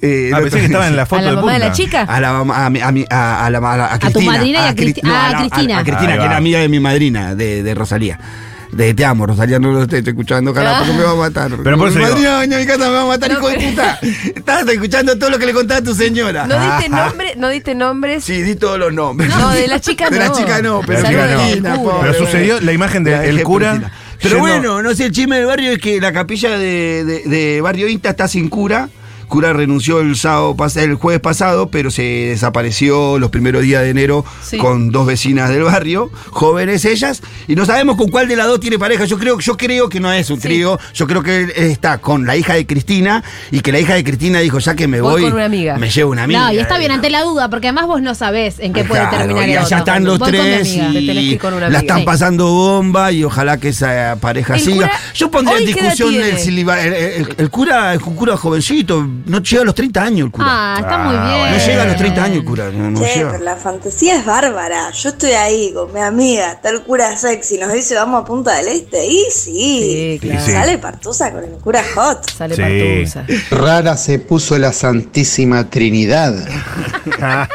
Eh, 0.00 0.30
Ah, 0.34 0.38
pensé 0.40 0.58
que 0.60 0.66
estaba 0.66 0.86
en 0.86 0.96
la 0.96 1.06
foto 1.06 1.20
¿A 1.20 1.24
la 1.24 1.30
de 1.30 1.36
mamá 1.36 1.52
de 1.52 1.58
punta. 1.60 1.68
la 1.68 1.74
chica? 1.74 2.02
A 2.02 2.20
la 2.20 2.32
mamá, 2.34 2.66
a, 2.66 2.70
mi- 2.70 2.80
a, 2.80 2.92
mi- 2.92 3.06
a, 3.10 3.46
a 3.46 3.50
la, 3.50 3.58
a 3.58 3.76
la- 3.76 3.86
a 3.94 3.98
tu 3.98 4.06
Cristina. 4.10 4.32
madrina 4.32 4.58
y 4.58 4.68
a 4.68 4.74
Cristi- 4.74 5.00
a 5.02 5.32
la- 5.32 5.38
Cristina. 5.38 5.78
A, 5.78 5.82
Cristina, 5.84 6.12
Ahí 6.12 6.18
que 6.18 6.18
va. 6.20 6.26
era 6.26 6.36
amiga 6.36 6.58
de 6.60 6.68
mi 6.68 6.78
madrina, 6.80 7.34
de, 7.34 7.62
de 7.62 7.74
Rosalía. 7.74 8.18
De 8.72 8.92
Te 8.94 9.04
amo, 9.04 9.26
Rosalía, 9.26 9.58
no 9.58 9.70
lo 9.72 9.82
estoy 9.82 10.02
escuchando, 10.06 10.52
cara, 10.52 10.78
porque 10.78 10.92
me 10.94 11.02
va 11.04 11.12
a 11.12 11.14
matar. 11.14 11.50
Pero 11.62 11.78
por 11.78 11.88
mi 11.90 11.94
eso 11.94 11.98
digo- 11.98 12.10
madrina, 12.10 12.36
doña 12.36 12.58
mi 12.58 12.66
casa 12.66 12.78
me 12.88 12.90
va 12.94 13.02
a 13.02 13.06
matar, 13.06 13.30
No, 13.32 13.38
hijo 13.38 13.48
de 13.48 13.58
puta. 13.70 13.98
Estabas 14.34 14.68
escuchando 14.68 15.18
todo 15.18 15.30
lo 15.30 15.38
que 15.38 15.46
le 15.46 15.52
contaba 15.52 15.80
a 15.80 15.82
tu 15.84 15.94
señora. 15.94 16.46
No 16.46 16.58
diste 16.60 16.88
nombre, 16.88 17.34
no 17.36 17.48
diste 17.48 17.74
nombres. 17.74 18.24
Sí, 18.24 18.42
di 18.42 18.56
todos 18.56 18.78
los 18.78 18.92
nombres. 18.92 19.30
No, 19.30 19.50
de 19.50 19.68
la 19.68 19.80
chica 19.80 20.10
De 20.10 20.18
la 20.18 20.28
no. 20.28 20.34
chica 20.36 20.60
no, 20.62 20.80
pero 20.86 21.02
De 21.02 21.12
la 21.12 21.48
chica 21.48 21.68
no. 21.76 21.82
Pobre, 21.82 22.10
Pero 22.12 22.14
sucedió 22.26 22.60
la 22.60 22.72
imagen 22.72 23.04
del 23.04 23.20
dejé 23.36 23.42
cura. 23.44 23.92
Pero 24.22 24.38
bueno, 24.38 24.82
no 24.82 24.94
sé, 24.94 25.06
el 25.06 25.12
chisme 25.12 25.36
del 25.36 25.46
barrio 25.46 25.72
es 25.72 25.78
que 25.78 26.00
la 26.00 26.12
capilla 26.12 26.56
de, 26.58 27.04
de- 27.04 27.22
de 27.28 27.60
Barrio 27.60 27.88
Inta 27.88 28.10
está 28.10 28.26
sin 28.28 28.48
cura. 28.48 28.88
Cura 29.34 29.52
renunció 29.52 29.98
el 30.00 30.14
sábado 30.14 30.54
pas- 30.54 30.76
el 30.80 30.94
jueves 30.94 31.20
pasado, 31.20 31.68
pero 31.68 31.90
se 31.90 32.02
desapareció 32.02 33.18
los 33.18 33.30
primeros 33.30 33.62
días 33.62 33.82
de 33.82 33.90
enero 33.90 34.24
Sí. 34.44 34.58
con 34.58 34.92
dos 34.92 35.06
vecinas 35.08 35.50
del 35.50 35.64
barrio, 35.64 36.08
jóvenes 36.30 36.84
ellas, 36.84 37.20
y 37.48 37.56
no 37.56 37.66
sabemos 37.66 37.96
con 37.96 38.10
cuál 38.10 38.28
de 38.28 38.36
las 38.36 38.46
dos 38.46 38.60
tiene 38.60 38.78
pareja. 38.78 39.06
Yo 39.06 39.18
creo, 39.18 39.40
yo 39.40 39.56
creo 39.56 39.88
que 39.88 39.98
no 39.98 40.12
es 40.12 40.30
un 40.30 40.36
Sí. 40.36 40.42
trío, 40.46 40.78
yo 40.94 41.08
creo 41.08 41.24
que 41.24 41.36
él 41.40 41.52
está 41.56 41.98
con 41.98 42.26
la 42.26 42.36
hija 42.36 42.54
de 42.54 42.64
Cristina 42.64 43.24
y 43.50 43.58
que 43.58 43.72
la 43.72 43.80
hija 43.80 43.94
de 43.94 44.04
Cristina 44.04 44.38
dijo, 44.38 44.60
ya 44.60 44.76
que 44.76 44.86
me 44.86 45.00
Voy 45.00 45.14
voy, 45.14 45.22
con 45.24 45.32
una 45.32 45.46
amiga. 45.46 45.78
me 45.78 45.90
llevo 45.90 46.12
una 46.12 46.22
amiga. 46.22 46.46
No, 46.46 46.52
y 46.52 46.58
está 46.60 46.78
bien 46.78 46.92
ante 46.92 47.10
la 47.10 47.22
duda, 47.22 47.50
porque 47.50 47.66
además 47.66 47.88
vos 47.88 48.00
no 48.02 48.14
sabés 48.14 48.60
en 48.60 48.72
qué 48.72 48.84
puede 48.84 49.04
terminar 49.08 49.48
y 49.48 49.52
el 49.52 49.58
allá 49.58 49.78
están 49.78 50.04
los 50.04 50.20
Voy 50.20 50.30
tres 50.30 50.68
amiga. 50.78 50.90
Y 51.00 51.38
la 51.72 51.78
están 51.80 51.98
Sí. 51.98 52.04
pasando 52.04 52.46
bomba 52.52 53.10
y 53.10 53.24
ojalá 53.24 53.56
que 53.58 53.70
esa 53.70 54.16
pareja 54.20 54.54
El 54.54 54.60
siga. 54.60 54.74
cura, 54.76 54.92
Yo 55.14 55.28
pondría 55.28 55.58
en 55.58 55.66
¿hoy 55.66 55.72
qué 55.74 55.80
edad 55.80 55.90
discusión 55.90 56.14
el, 56.78 56.92
el- 56.94 57.34
el 57.36 57.50
cura, 57.50 57.94
es 57.94 58.00
un 58.02 58.14
cura 58.14 58.36
jovencito, 58.36 59.06
no 59.26 59.38
llega 59.42 59.62
a 59.62 59.64
los 59.64 59.74
30 59.74 60.02
años 60.02 60.26
el 60.26 60.30
cura. 60.32 60.46
Ah, 60.48 60.76
está 60.80 60.98
muy 60.98 61.14
Ah, 61.16 61.34
bien. 61.48 61.50
no 61.58 61.66
llega 61.66 61.82
a 61.82 61.86
los 61.86 61.96
30 61.96 62.24
años 62.24 62.36
el 62.38 62.44
cura, 62.44 62.70
no, 62.70 62.90
no 62.90 63.00
llega. 63.00 63.30
pero 63.32 63.44
la 63.44 63.56
fantasía 63.56 64.16
es 64.18 64.24
bárbara. 64.26 64.90
Yo 64.90 65.08
estoy 65.10 65.32
ahí 65.32 65.72
con 65.72 65.92
mi 65.92 66.00
amiga, 66.00 66.52
está 66.52 66.70
el 66.70 66.82
cura 66.82 67.16
sexy, 67.16 67.58
nos 67.58 67.72
dice 67.72 67.94
vamos 67.94 68.22
a 68.22 68.24
Punta 68.24 68.54
del 68.56 68.68
Este. 68.68 69.06
Y 69.06 69.24
sí, 69.30 69.50
Sí, 70.14 70.18
claro. 70.20 70.40
sí. 70.44 70.52
sale 70.52 70.78
partusa 70.78 71.32
con 71.32 71.44
el 71.44 71.50
cura 71.52 71.82
hot. 71.94 72.30
Sale 72.30 72.54
Sí. 72.56 72.62
partusa. 72.62 73.26
Rara 73.50 73.96
se 73.96 74.18
puso 74.18 74.58
la 74.58 74.72
Santísima 74.72 75.68
Trinidad. 75.70 76.34
Se 77.04 77.10
van 77.20 77.48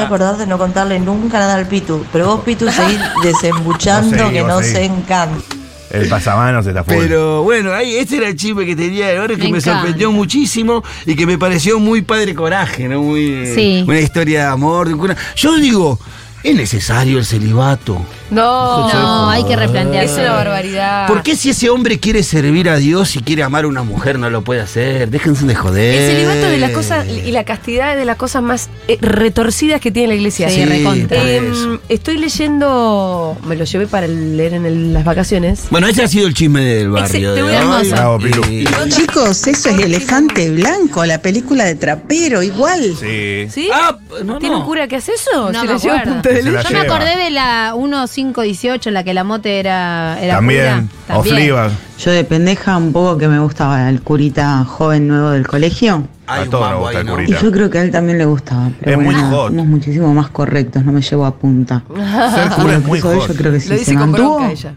a 0.00 0.02
acordar 0.04 0.36
de 0.36 0.46
no 0.46 0.58
contarle 0.58 0.98
nunca 1.00 1.38
nada 1.38 1.54
al 1.54 1.66
Pitu. 1.66 2.04
Pero 2.12 2.26
vos, 2.26 2.40
Pitu, 2.44 2.70
seguís 2.70 2.98
desembuchando 3.22 4.30
que 4.30 4.42
no 4.42 4.62
se 4.62 4.84
encanta. 4.84 5.42
El 5.92 6.08
pasamanos 6.08 6.66
está 6.66 6.82
full. 6.84 6.94
Pero 6.98 7.42
bueno, 7.42 7.72
ahí 7.72 7.96
ese 7.96 8.16
era 8.16 8.28
el 8.28 8.36
chisme 8.36 8.64
que 8.64 8.74
tenía 8.74 9.08
de 9.08 9.18
ahora 9.18 9.36
que 9.36 9.48
Me 9.48 9.60
sorprendió 9.60 10.10
muchísimo 10.10 10.82
y 11.04 11.14
que 11.14 11.26
me 11.26 11.36
pareció 11.38 11.78
muy 11.78 12.02
padre 12.02 12.34
coraje, 12.34 12.88
¿no? 12.88 13.02
Muy, 13.02 13.46
Sí. 13.54 13.84
Una 13.86 14.00
historia 14.00 14.40
de 14.40 14.46
amor. 14.46 14.88
de. 14.88 15.16
Yo 15.36 15.56
digo, 15.56 15.98
¿es 16.42 16.54
necesario 16.54 17.18
el 17.18 17.26
celibato? 17.26 18.00
No, 18.32 18.88
No, 18.92 19.30
hay 19.30 19.44
que 19.44 19.56
replantear. 19.56 20.04
Es 20.04 20.12
una 20.12 20.32
barbaridad. 20.32 21.06
¿Por 21.06 21.22
qué 21.22 21.36
si 21.36 21.50
ese 21.50 21.70
hombre 21.70 22.00
quiere 22.00 22.22
servir 22.22 22.68
a 22.68 22.76
Dios 22.76 23.14
y 23.16 23.20
quiere 23.20 23.42
amar 23.42 23.64
a 23.64 23.68
una 23.68 23.82
mujer 23.82 24.18
no 24.18 24.30
lo 24.30 24.42
puede 24.42 24.60
hacer? 24.60 25.10
Déjense 25.10 25.46
de 25.46 25.54
joder. 25.54 25.94
El 25.94 26.10
celibato 26.16 26.50
de 26.50 26.58
las 26.58 26.70
cosas 26.72 27.06
y 27.08 27.30
la 27.30 27.44
castidad 27.44 27.92
es 27.92 27.98
de 27.98 28.04
las 28.04 28.16
cosas 28.16 28.42
más 28.42 28.70
eh, 28.88 28.98
retorcidas 29.00 29.80
que 29.80 29.90
tiene 29.90 30.08
la 30.08 30.14
iglesia. 30.14 30.48
Sí, 30.48 30.62
eso. 30.62 31.80
estoy 31.88 32.18
leyendo, 32.18 33.36
me 33.44 33.56
lo 33.56 33.64
llevé 33.64 33.86
para 33.86 34.06
leer 34.06 34.54
en 34.54 34.66
el- 34.66 34.92
las 34.92 35.04
vacaciones. 35.04 35.64
Bueno, 35.70 35.86
ese 35.86 36.02
ha 36.02 36.08
sido 36.08 36.26
el 36.26 36.34
chisme 36.34 36.62
del 36.62 36.90
barrio. 36.90 37.30
Ex- 37.30 37.34
te 37.36 37.42
voy 37.42 37.50
de 37.52 37.56
a- 37.58 37.68
hoy. 37.68 37.90
Bravo, 37.90 38.18
Pilu. 38.18 38.42
Y- 38.50 38.64
Chicos, 38.90 39.46
eso 39.46 39.68
es 39.70 39.78
Elefante 39.78 40.50
Blanco, 40.50 41.04
la 41.04 41.18
película 41.20 41.64
de 41.64 41.74
Trapero, 41.74 42.42
igual. 42.42 42.94
Sí. 42.98 43.46
¿Sí? 43.50 43.68
Ah, 43.72 43.96
no, 44.24 44.38
¿Tiene 44.38 44.54
no. 44.54 44.60
un 44.60 44.66
cura 44.66 44.88
que 44.88 44.96
hace 44.96 45.12
eso? 45.12 45.52
No 45.52 45.64
me 45.64 45.72
me 45.72 46.80
acordé 46.80 47.16
de 47.16 47.30
la 47.30 47.74
1518, 48.26 48.88
en 48.90 48.94
la 48.94 49.04
que 49.04 49.14
la 49.14 49.24
mote 49.24 49.58
era, 49.60 50.18
era 50.20 50.36
También. 50.36 50.88
pura. 51.06 51.18
O 51.18 51.22
Fleabag. 51.22 51.70
Yo 51.98 52.10
de 52.10 52.24
pendeja 52.24 52.76
un 52.76 52.92
poco 52.92 53.16
que 53.18 53.28
me 53.28 53.38
gustaba 53.38 53.88
el 53.88 54.02
curita 54.02 54.64
joven 54.64 55.06
nuevo 55.08 55.30
del 55.30 55.46
colegio. 55.46 56.06
A 56.26 56.44
todos 56.44 56.70
nos 56.70 56.80
gusta 56.80 57.00
el 57.00 57.06
¿no? 57.06 57.12
curita. 57.12 57.38
Y 57.38 57.42
yo 57.42 57.52
creo 57.52 57.70
que 57.70 57.78
a 57.78 57.82
él 57.82 57.90
también 57.90 58.18
le 58.18 58.24
gustaba. 58.24 58.70
Pero 58.80 58.90
Es 58.92 58.96
muy 59.04 59.14
bueno, 59.14 59.30
hot. 59.30 59.48
somos 59.50 59.66
muchísimo 59.66 60.14
más 60.14 60.28
correctos, 60.30 60.84
no 60.84 60.92
me 60.92 61.00
llevo 61.02 61.26
a 61.26 61.34
punta. 61.34 61.82
Ser 62.34 62.48
cura 62.50 62.74
es 62.76 62.84
muy 62.84 63.00
hot. 63.00 63.28
yo 63.28 63.34
creo 63.34 63.52
que 63.52 63.58
Lo 63.58 63.60
sí 63.60 63.70
dice 63.72 63.84
se 63.84 63.94
con 63.94 64.10
mantuvo. 64.10 64.48
ella. 64.48 64.74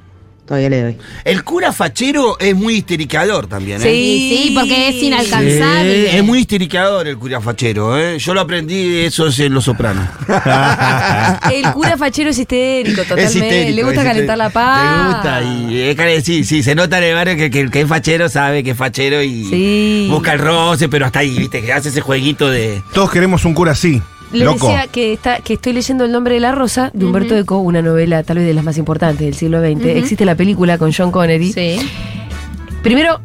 Todavía 0.47 0.69
le 0.69 0.81
doy. 0.83 0.97
El 1.23 1.43
cura 1.43 1.73
fachero 1.73 2.37
es 2.39 2.53
muy 2.55 2.75
histericador 2.75 3.47
también, 3.47 3.81
¿eh? 3.81 3.83
Sí, 3.83 4.43
sí, 4.47 4.51
porque 4.53 4.89
es 4.89 4.95
Sí, 4.99 5.07
inalcanzable. 5.07 6.17
es 6.17 6.23
muy 6.23 6.39
histericador 6.41 7.07
el 7.07 7.17
cura 7.17 7.41
fachero, 7.41 7.97
¿eh? 7.97 8.19
Yo 8.19 8.35
lo 8.35 8.41
aprendí 8.41 8.89
de 8.89 9.05
esos 9.07 9.39
en 9.39 9.55
Los 9.55 9.63
Sopranos. 9.63 10.07
El 11.51 11.71
cura 11.73 11.97
fachero 11.97 12.29
es 12.29 12.37
histérico, 12.37 13.01
totalmente. 13.01 13.23
Es 13.25 13.35
histérico, 13.35 13.75
Le 13.75 13.83
gusta 13.83 14.01
es 14.01 14.07
calentar 14.07 14.37
la 14.37 14.49
paz. 14.51 15.07
Le 15.07 15.13
gusta 15.13 15.41
y 15.41 15.95
de- 15.95 16.21
sí, 16.21 16.43
sí, 16.43 16.61
se 16.61 16.75
nota 16.75 16.99
en 16.99 17.03
el 17.05 17.15
barrio 17.15 17.35
que, 17.37 17.49
que 17.49 17.61
el 17.61 17.71
que 17.71 17.81
es 17.81 17.87
fachero 17.87 18.29
sabe 18.29 18.63
que 18.63 18.71
es 18.71 18.77
fachero 18.77 19.23
y 19.23 19.45
Sí. 19.45 20.07
busca 20.11 20.33
el 20.33 20.39
roce, 20.39 20.89
pero 20.89 21.05
hasta 21.07 21.19
ahí, 21.19 21.37
viste, 21.37 21.61
que 21.63 21.73
hace 21.73 21.89
ese 21.89 22.01
jueguito 22.01 22.49
de. 22.49 22.83
Todos 22.93 23.09
queremos 23.11 23.45
un 23.45 23.53
cura 23.55 23.71
así. 23.71 24.01
Le 24.35 24.45
loco. 24.45 24.67
decía 24.67 24.87
que, 24.87 25.13
está, 25.13 25.39
que 25.39 25.53
estoy 25.53 25.73
leyendo 25.73 26.05
El 26.05 26.11
nombre 26.11 26.33
de 26.35 26.39
la 26.39 26.51
rosa 26.51 26.91
de 26.93 27.05
Humberto 27.05 27.35
Eco, 27.37 27.57
una 27.59 27.81
novela 27.81 28.23
tal 28.23 28.37
vez 28.37 28.45
de 28.47 28.53
las 28.53 28.63
más 28.63 28.77
importantes 28.77 29.19
del 29.25 29.33
siglo 29.35 29.59
XX. 29.61 29.85
Existe 29.85 30.25
la 30.25 30.35
película 30.35 30.77
con 30.77 30.91
John 30.93 31.11
Connery. 31.11 31.51
Sí. 31.53 31.77
Primero, 32.83 33.19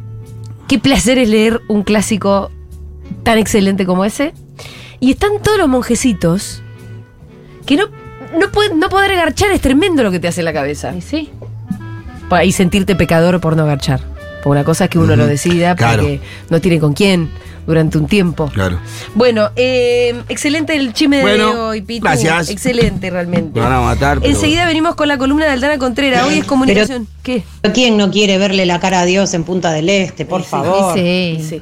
qué 0.67 0.79
placer 0.79 1.17
es 1.17 1.29
leer 1.29 1.61
un 1.67 1.83
clásico 1.83 2.51
tan 3.23 3.37
excelente 3.37 3.85
como 3.85 4.05
ese. 4.05 4.33
Y 4.99 5.11
están 5.11 5.31
todos 5.43 5.57
los 5.57 5.67
monjecitos 5.67 6.61
que 7.65 7.75
no, 7.75 7.85
no, 8.39 8.51
pueden- 8.51 8.79
no 8.79 8.89
poder 8.89 9.11
agarchar 9.11 9.51
es 9.51 9.61
tremendo 9.61 10.03
lo 10.03 10.11
que 10.11 10.19
te 10.19 10.27
hace 10.27 10.41
en 10.41 10.45
la 10.45 10.53
cabeza. 10.53 10.93
Y 10.95 11.01
sí. 11.01 11.29
Y 12.45 12.51
sentirte 12.53 12.95
pecador 12.95 13.41
por 13.41 13.57
no 13.57 13.63
agarchar. 13.63 13.99
Por 14.43 14.51
una 14.53 14.63
cosa 14.63 14.85
es 14.85 14.89
que 14.89 14.97
uno 14.97 15.15
lo 15.15 15.27
decida 15.27 15.75
claro. 15.75 16.03
porque 16.03 16.19
no 16.49 16.61
tiene 16.61 16.79
con 16.79 16.93
quién 16.93 17.29
durante 17.67 17.97
un 17.97 18.07
tiempo. 18.07 18.47
Claro. 18.53 18.79
Bueno, 19.15 19.49
eh, 19.55 20.21
excelente 20.29 20.75
el 20.75 20.93
chisme 20.93 21.17
de 21.17 21.23
Bueno, 21.23 21.67
hoy, 21.67 21.81
Pitu. 21.81 22.03
gracias. 22.03 22.49
Excelente, 22.49 23.09
realmente. 23.09 23.59
Me 23.59 23.65
van 23.65 23.73
a 23.73 23.81
matar. 23.81 24.19
pero- 24.19 24.31
Enseguida 24.33 24.65
venimos 24.65 24.95
con 24.95 25.07
la 25.07 25.17
columna 25.17 25.45
de 25.45 25.51
Aldana 25.51 25.77
Contreras. 25.77 26.25
Hoy 26.25 26.39
es 26.39 26.45
comunicación. 26.45 27.07
¿Qué? 27.23 27.43
¿Quién 27.73 27.97
no 27.97 28.09
quiere 28.11 28.37
verle 28.37 28.65
la 28.65 28.79
cara 28.79 29.01
a 29.01 29.05
Dios 29.05 29.33
en 29.33 29.43
Punta 29.43 29.71
del 29.71 29.89
Este, 29.89 30.25
por 30.25 30.43
favor? 30.43 30.93
Sí. 30.95 31.37
sí. 31.39 31.45
Sí. 31.49 31.61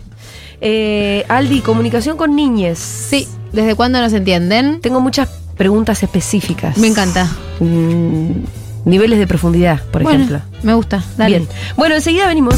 Eh, 0.61 1.25
Aldi, 1.29 1.61
comunicación 1.61 2.17
con 2.17 2.35
niñes. 2.35 2.79
Sí. 2.79 3.27
¿Desde 3.53 3.75
cuándo 3.75 3.99
nos 4.01 4.11
entienden? 4.13 4.81
Tengo 4.81 4.99
muchas 4.99 5.29
preguntas 5.57 6.03
específicas. 6.03 6.77
Me 6.77 6.87
encanta. 6.87 7.27
Mm, 7.59 8.31
niveles 8.85 9.19
de 9.19 9.27
profundidad, 9.27 9.81
por 9.91 10.03
Bueno, 10.03 10.23
ejemplo. 10.23 10.41
Me 10.63 10.73
gusta. 10.73 11.03
Dale. 11.17 11.37
Bien. 11.39 11.49
Bueno, 11.77 11.95
enseguida 11.95 12.27
venimos. 12.27 12.55